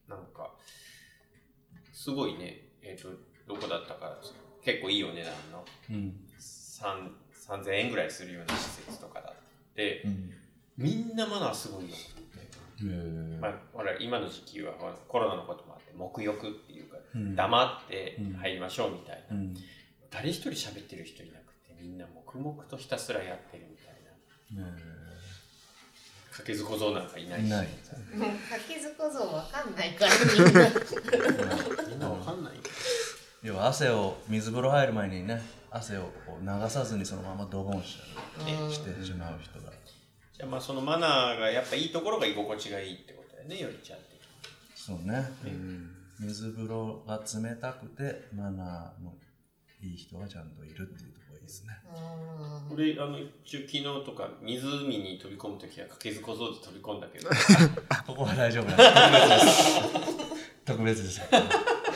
[0.09, 0.51] なんか
[1.93, 2.63] すごいね。
[2.83, 3.09] えっ、と
[3.49, 4.17] どこだったか
[4.63, 5.65] 結構いいお値段の。
[5.91, 6.17] うん。
[6.39, 7.11] 3
[7.49, 10.03] 3000円ぐらいするような施設とかだって。
[10.05, 10.31] うん。
[10.77, 11.97] みんなマナーすごいよ
[13.41, 14.75] まあ、ほら今の時期は
[15.09, 17.35] コロナのこともあって沐浴っていうかうん。
[17.35, 19.55] 黙って入りましょうみたいな、うん。
[20.11, 21.46] 誰一人喋ってる人いなくて
[21.81, 24.69] みんな黙々とひたすらやってるみたいな。
[24.69, 24.73] へ
[26.31, 27.47] かけず小僧なんかいないし。
[27.47, 27.67] いない。
[28.15, 31.89] もうかけず小僧わかんないからみんな。
[31.89, 31.99] みん。
[31.99, 32.53] なわかんない
[33.43, 37.99] 要は汗を水風呂入る前にね汗をこう流さずにそのままドボンし
[38.41, 38.71] うん。
[38.71, 39.73] してしまう人が。
[40.37, 44.17] じゃあまあそのマナーがやっぱいいところが居心地がいいってことだよねよりちゃんって
[44.75, 45.25] そうね。
[45.45, 45.91] うん。
[46.21, 49.15] 水風呂が冷たくてマナーの
[49.83, 51.79] いい人がちゃんといるっていうとですね。
[52.71, 52.75] うん。
[52.75, 57.31] 俺あの一応昨日とか湖に飛び込む時はかけず小僧で飛び込んだけど。
[58.07, 59.81] ここは大丈夫なんです。
[60.65, 61.21] 特別です。
[61.21, 61.91] 特別です。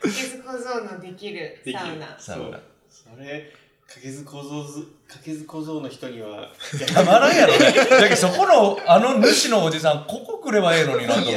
[0.00, 2.16] かけず小僧のできるサウナ。
[2.18, 2.60] サウナ。
[2.88, 3.52] それ
[3.86, 6.50] かけず小僧ずかけず小僧の人には。
[6.92, 7.72] たまらんやろね。
[7.72, 11.34] だけどそこのあの主のおじさんここ来ればええのになと思う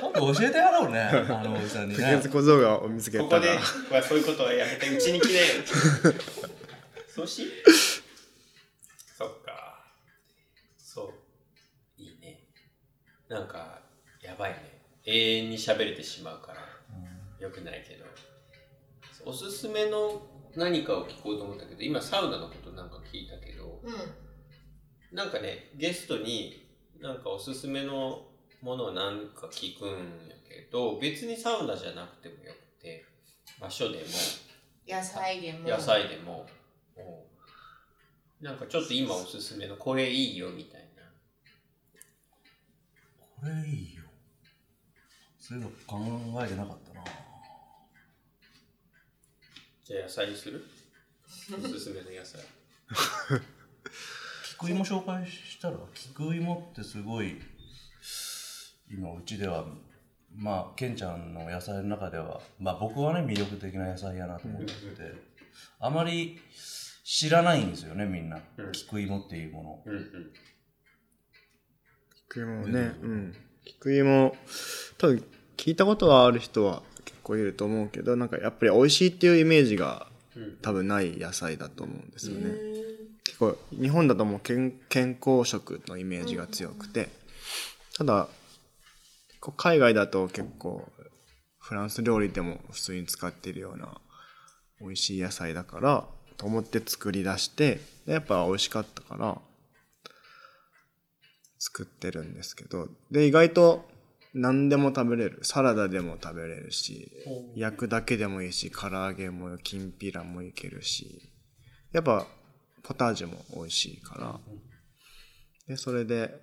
[0.00, 1.00] 今度教えてやろうね
[1.30, 2.20] あのおじさんにね。
[2.22, 3.28] 小僧がお水けたら。
[3.28, 5.46] ここではそういうことはやめてうちに来なよ
[7.08, 7.46] そうし？
[9.16, 9.84] そっか。
[10.76, 11.14] そ
[11.98, 12.02] う。
[12.02, 12.40] いいね。
[13.28, 13.82] なんか
[14.20, 14.82] やばいね。
[15.04, 16.64] 永遠に喋れてしまうから。
[17.38, 18.04] よくないけど。
[19.26, 20.26] おすすめの
[20.56, 23.80] 何かを聞こうと思ったけど今サウナのことなんか聞いたけど。
[23.84, 23.94] うん。
[25.16, 26.66] なんかねゲストに
[27.00, 28.26] なんかおすすめの
[28.64, 29.88] ものをなんか聞くん
[30.26, 33.04] やけど別にサウナじゃなくてもよくて
[33.60, 34.04] 場所でも。
[34.88, 35.68] 野菜でも。
[35.68, 36.46] 野菜でも、
[36.96, 37.00] う。
[38.42, 41.02] んなんかちょっと今おすすめのこれいいよみたいな。
[43.20, 44.02] これいいよ。
[45.38, 45.98] そういうの考
[46.42, 47.04] えてなかったな。
[49.84, 50.64] じゃあ野菜にする？
[51.52, 52.40] おすすめの野菜。
[54.58, 55.76] 菊芋紹介したら？
[55.94, 57.40] 菊芋ってすごい
[58.96, 59.64] 今うちでは
[60.34, 64.74] まあケンちゃんの野菜の中ではまあ僕はね魅力的な野菜やなと思ってて
[65.80, 66.38] あまり
[67.04, 68.38] 知らないんですよね、みんな。
[68.56, 69.92] うん菊芋っていうもの。
[72.28, 73.34] 菊芋ね、うん。
[73.64, 74.34] 菊芋、
[74.96, 75.24] 多分
[75.58, 82.48] 聞いたことがある人は結構いると思うけど、なんかやっぱり美味しいっていうイメージがうん多分ない野菜だと思うんですよね。
[82.48, 82.84] うん
[83.24, 87.08] 結構日本だともう健健康食のイメージが強くて、
[87.96, 88.28] ただ
[89.44, 90.90] こう海外だと結構
[91.58, 94.00] フランス料理でも普通に使っているような
[94.80, 96.06] 美味しい野菜だから
[96.38, 99.36] と思って作り出してでやっぱ美味しかったから
[101.58, 103.84] 作ってるんですけどで意外と
[104.32, 105.40] 何でも食べれる。
[105.42, 107.12] サラダでも食べれるし
[107.54, 111.20] 焼くだけでもいいし唐揚げもきんぴらもいけるし
[111.92, 112.26] やっぱ
[112.82, 114.40] ポタージュも美味しいから。
[115.68, 116.34] でそれで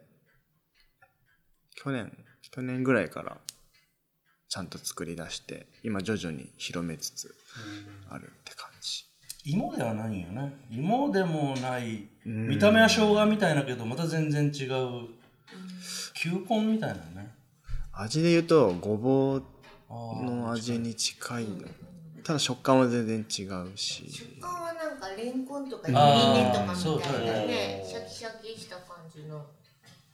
[1.75, 2.11] 去年
[2.51, 3.37] 去年ぐらいから
[4.49, 7.33] ちゃんと作り出して今徐々に広めつつ
[8.09, 9.05] あるって感じ
[9.43, 10.53] 芋ではないよね。
[10.69, 12.07] 芋でもない。
[12.27, 15.07] うん見た目は生姜みたいだけど、また全然違う。
[16.13, 17.33] 球根みたいなね。
[17.91, 19.43] 味で言うとごぼう
[20.23, 21.67] の味に近いの
[22.23, 29.45] ただ食感は全然違うし食感はなんかレンコンとかゆりあー根とかみたいなねシャキシャキした感じの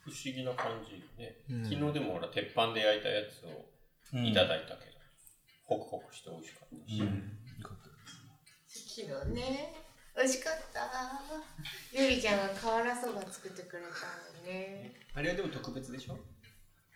[0.07, 1.35] 不思議な感じね。
[1.51, 3.67] うん昨日でもほら、鉄板で焼いたやつを
[4.13, 4.97] うんいただいたけど、
[5.65, 7.01] ホクホクして美味しかったし。
[7.01, 7.37] うん。
[8.71, 9.75] 昨日ね
[10.15, 10.89] 美味しかった
[11.93, 13.89] ゆりちゃんが瓦そば作ってくれた
[14.41, 16.17] のねあれはでも特別でしょ？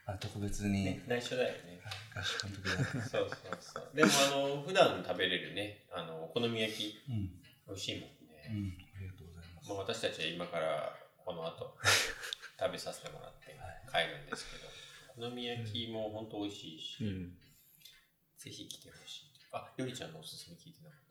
[0.07, 1.79] あ、特別にね、内緒だよね。
[2.15, 3.03] 合宿の時だ。
[3.05, 3.91] そうそうそう。
[3.93, 7.29] でもあの、普段食べれるね、あの、お好み焼き、うん。
[7.67, 8.49] 美味しいもんうね。
[8.49, 8.73] ん。
[8.97, 9.69] ありがとうございます。
[9.69, 11.77] まあ、私たちは今からこの後
[12.61, 13.57] 食べさせてもらって
[13.89, 17.33] 帰るんですけど、お好み焼きも本当美味しいし、うん。
[18.37, 19.31] ぜひ来てほしい。
[19.51, 21.01] あ、よりちゃんのおすすめ聞いてなかっ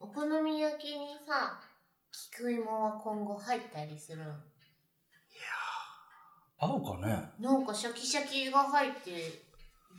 [0.00, 1.60] お好み焼きにさ
[2.10, 4.26] 菊芋は今後入ったりするん
[6.58, 7.30] 合うかね。
[7.40, 9.44] なんかシャキシャキが入って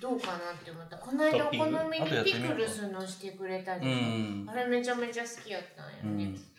[0.01, 0.97] どうかなって思った。
[0.97, 4.49] この間お好みにピクルスのしてくれたうでしょ、ん。
[4.49, 4.55] あ。
[4.55, 6.54] れめちゃめちゃ好きやったんよね、うん。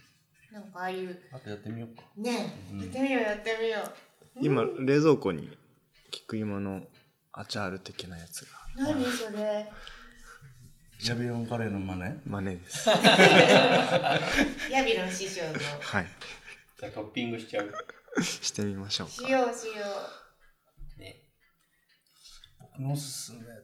[0.57, 2.03] なんかああいうあとやってみようか。
[2.17, 2.81] ねえ、うん。
[2.81, 3.91] やってみようやってみよう。
[4.41, 5.51] 今冷蔵庫に
[6.11, 6.81] 菊芋の
[7.31, 8.49] アチャール的なやつが。
[8.75, 9.71] 何それ？
[10.99, 12.21] シャビロンカレーの真似？
[12.25, 12.89] 真似です。
[14.73, 15.53] ヤビロン師匠の。
[15.83, 16.07] はい。
[16.07, 16.81] た。
[16.81, 17.71] じゃあトッピングしちゃう。
[18.23, 19.13] してみましょうか。
[19.13, 19.85] しようしよ
[20.97, 21.23] ね。
[22.59, 23.51] 僕のおすすめか。
[23.51, 23.57] う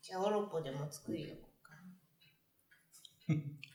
[0.00, 1.74] じゃあオロポでも作りようか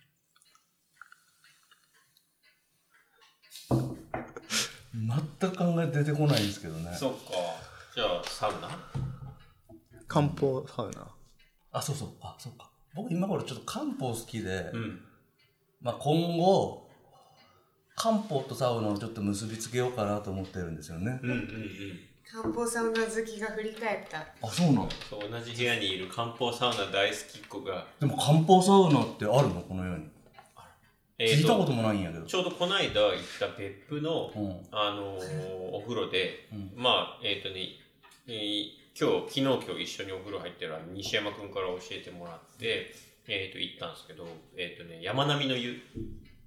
[3.69, 6.95] 全く考え出てこないんですけどね。
[6.95, 7.17] そっか。
[7.93, 8.69] じゃあ、サウナ？
[10.07, 11.07] 漢方サウナ
[11.71, 12.09] あ、そうそう。
[12.21, 12.69] あ、そうか。
[12.93, 15.01] 僕今頃ちょっと漢方好きで、うん。
[15.81, 16.89] まあ今後、
[17.95, 21.19] 漢方とサウナをちょっと結びつけようかなと思ってるんですよね。
[21.23, 21.45] うんうんうん。
[22.25, 24.89] 漢方サウナ好きが振り返ったあ、そうなの？
[25.09, 29.61] そう同じ部屋にいる漢方サウナ大好きっ子が、でも漢方サウナってあるの？
[29.61, 30.05] この世に。
[31.17, 32.25] えー聞いたこともないんやけど。
[32.25, 34.59] ちょうどこの間行った別府の、うん。
[34.71, 36.71] あのーお風呂で、うん。
[36.75, 37.69] まあ、えっ、とね、
[38.27, 42.93] えー今日、昨日今日一緒にお風呂入ってる西山くんから教えてもらって、
[43.27, 45.75] えっ、と、行ったんですけど、えっ、とね、山並みの湯っ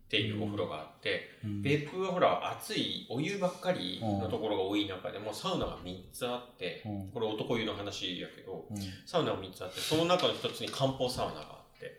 [0.08, 1.62] ていうお風呂があって、うん。
[1.62, 7.10] 別府はほら、暑いお湯ばっかりのところが多い中でも、サウナが3つあって、うん。
[7.12, 8.78] これ男湯の話やけど、うん。
[9.06, 11.44] サウナが3つあって、その中の1つに漢方サウナがあ
[11.76, 11.98] って、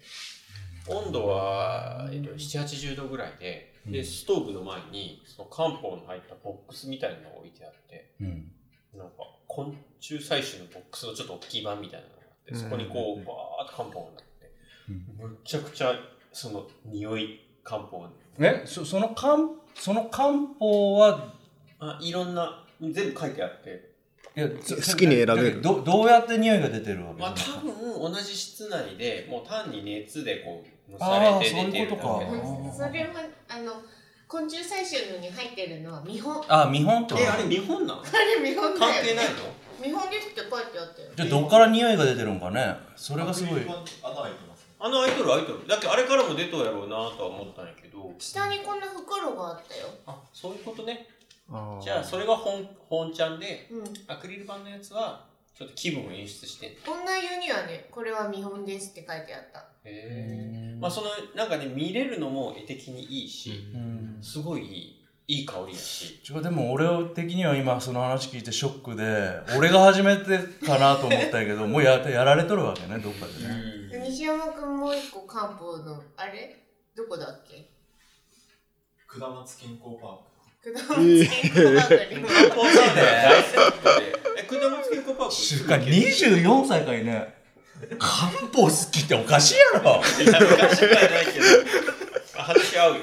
[0.88, 8.52] 温度は、えっと、7、80度ぐらいで、で、ストーブの前に、その漢方の入ったボックスみたいなのが置いてあって、うん。
[8.96, 9.16] なんか、
[9.48, 13.22] 昆虫採取のボックスのちょっと大きい版みたいなのがあって、そこにこうん。
[13.22, 14.52] う、バーっと漢方があって、
[15.18, 15.94] むっちゃくちゃ、
[16.32, 18.10] その、匂い漢方が
[18.40, 19.38] え、そその漢、
[19.76, 21.34] その漢方は、
[21.80, 23.89] あ、いろんな、全部書いてあって、
[24.36, 25.62] 好きに選べる。
[25.62, 27.74] どどうやって匂いが出てるわけまあ多分
[28.14, 32.20] 同じ室内で、もう単に熱でこう、蒸あさーれて出てるだけそういうことか。
[32.20, 33.08] であーそれは
[33.50, 33.74] あの
[34.28, 38.02] 昆虫採集のに入ってるのは見本あ、見本っえ、あれ見本なの？
[38.02, 39.32] あれ見本だよ関係ないの？
[39.84, 42.76] 見本ですって書いてあったよじゃあどっから匂いが出てるんかね？
[42.96, 43.62] それがすごい。
[44.82, 48.14] あのアイドルアイドルだってあれからも出とうやろうなとは思ったんやけど。
[48.18, 49.88] 下にこんな袋があったよ。
[50.06, 51.08] あそういうことね
[51.82, 53.84] じゃあそれが本本ちゃんでうん。
[54.08, 55.26] アクリル板のやつは
[55.56, 56.68] ちょっと気分を演出して。
[56.68, 59.66] へ女湯にはねこれは見本ですって書いてあった。
[59.84, 64.18] えまあそのなんかね見れるのも絵的にいいし、うん。
[64.22, 64.96] すごいい
[65.28, 66.22] いいい香りやし。
[66.42, 73.54] でも俺的には今その話聞いてショックで俺が初めてかなと思ったんやけど もうややられとるわけねどっかでね。
[73.94, 74.04] うん。
[74.04, 76.64] 西山くんもう一個漢方のあれ？
[76.96, 77.70] どこだっけ？
[79.08, 80.29] 下松健康パーク
[80.62, 84.12] 果物健康パークにも漢方サウナ大好きで。
[84.40, 87.34] え、果物健康パーク週間24歳かいね
[87.98, 91.46] 漢方好きっておかしいやろいや昔はないけど。
[92.38, 93.00] あ話合うよ。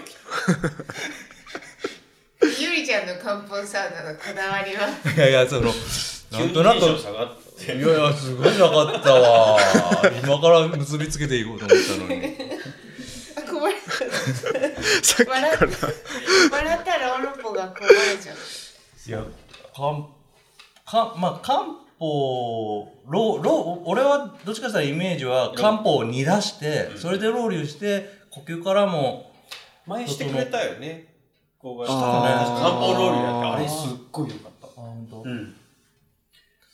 [2.61, 5.73] ゆりちゃんの漢方サウナのこだわりはいやいやその
[6.33, 6.79] なんとなく。
[6.79, 6.83] い
[7.69, 9.59] やいやすごいなかったわ
[10.23, 12.37] 今から結びつけていこうと思ったのに
[15.03, 15.71] さっき笑っから
[16.51, 18.37] 笑ったらおのぽがこぼれちゃう。
[19.09, 19.25] いや
[19.75, 20.07] 漢
[20.85, 21.65] かまあ漢
[21.99, 29.33] 方ロロ俺はどっちかというとイメージは漢方を煮出してそれでロウリュして呼吸からも
[29.87, 31.15] 前してくれたよね。
[31.59, 31.87] こうが。
[31.89, 32.61] あー。
[32.61, 34.67] 漢方ロールやって、あれすっごい良かった。
[34.67, 35.23] あ本当。
[35.23, 35.55] うん。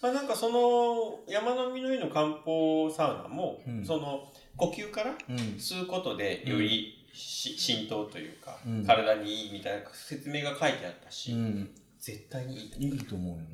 [0.00, 3.84] まあなんかその山の実の湯の漢方サウナも、うん。
[3.84, 5.36] その呼吸からうん。
[5.36, 8.84] 吸うことでよりし、浸透というか、うん。
[8.86, 11.70] 体にいいみたいな説明が書いてあったし、うん。
[11.98, 12.70] 絶対にいい。
[12.70, 13.48] といいと思うよね、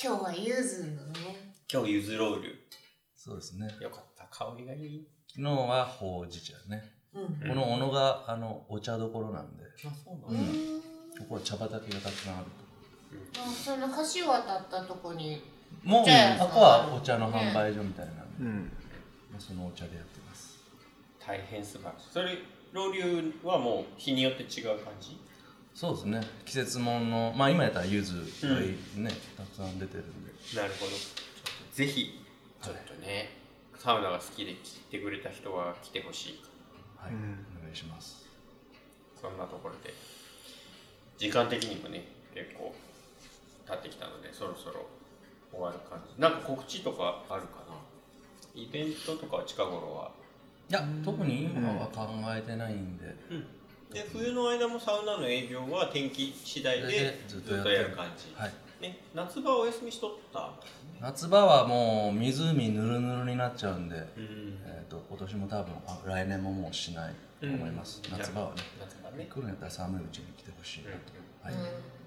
[0.01, 1.53] 今日はゆずのね。
[1.71, 2.67] 今日ゆずロール。
[3.15, 3.67] そうですね。
[3.79, 4.25] よかった。
[4.25, 5.07] 香りがいい。
[5.29, 6.83] 昨日はほうじ茶ね、
[7.13, 7.23] うん。
[7.23, 9.63] うんこの小野があのお茶どころなんで。
[9.85, 10.81] あそうなん
[11.19, 12.45] ここは茶畑がたくさんある
[13.37, 15.41] あその橋渡ったとこに。
[15.81, 18.71] ともうここはお茶の販売所みたいなんで、うん。
[19.39, 20.12] そのお茶でやって
[21.25, 22.37] 大変素晴らしいそれ
[22.73, 25.17] ロウリュはもう日によって違う感じ？
[25.75, 26.21] そうですね。
[26.45, 30.31] 季節もんのまあ今やったら柚子がいいね、たくさん出てるんで。
[30.55, 30.91] なるほど。
[31.71, 32.19] ぜひ
[32.61, 33.29] ちょっとね、
[33.77, 36.43] サウナが好きで来てくれた人は来てほしい。
[36.97, 38.25] はい、うんお願いします。
[39.21, 39.93] そんなところで。
[41.17, 42.73] 時間的にもね結構
[43.67, 44.87] 経ってきたのでそろそろ
[45.51, 46.21] 終わる感じ。
[46.21, 47.75] なんか告知とかあるかな？
[48.55, 50.22] イベントとかは近頃は？
[50.69, 53.15] いや特に今は考えてないんで、
[53.91, 57.95] で冬の間もサウナの営業は天気次第ででずっとやってる。
[57.95, 58.51] 感じ、はい。
[58.81, 60.51] ね、夏場はお休みしとった？
[60.99, 64.59] 夏場はもう湖ぬるぬるになっちゃうんで、うん。
[64.65, 68.61] えー、と今年も多分あ来年ももうしないと思います、うん夏場はね。
[68.79, 69.27] 夏場ね。
[69.29, 70.97] 来るんやったら寒いうちに来てほしいなと、
[71.43, 71.53] はい、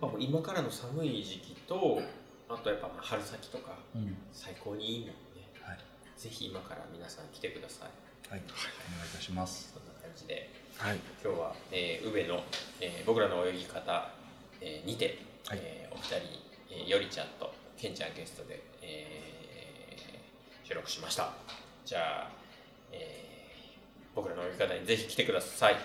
[0.00, 2.02] まあもう今からの寒い時期と
[2.48, 4.16] あとやっぱまあ春先とかうん。
[4.32, 5.14] 最高にいいもんね。
[5.62, 5.78] はい、
[6.16, 7.88] ぜひ今から皆さん来てください
[8.30, 9.72] はい、お願いいたします。
[9.74, 10.98] そんな感じではい。
[11.24, 12.42] 今日は、えー、宇部の、
[12.80, 14.10] えー僕らの泳ぎ方、
[14.60, 15.58] えーにて、はい。
[15.62, 21.30] えーお二人に、えーよりちゃんとけんちゃんゲストで、えー収録しました。
[21.84, 22.30] じゃあ、
[22.92, 25.76] えー僕らの泳ぎ方にぜひ来てください。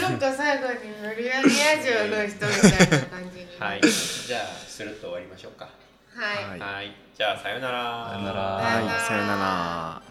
[0.00, 3.46] なんか最後に無理やりラジオの人みたいな感じに。
[3.60, 3.80] はい。
[3.82, 5.68] じゃあスルッと終わりましょうか。
[6.14, 6.44] はい。
[6.50, 6.60] はい。
[6.76, 8.08] はいじゃあさようなら。
[8.10, 8.40] さようなら。
[8.40, 9.06] はい。
[9.06, 10.02] さよなら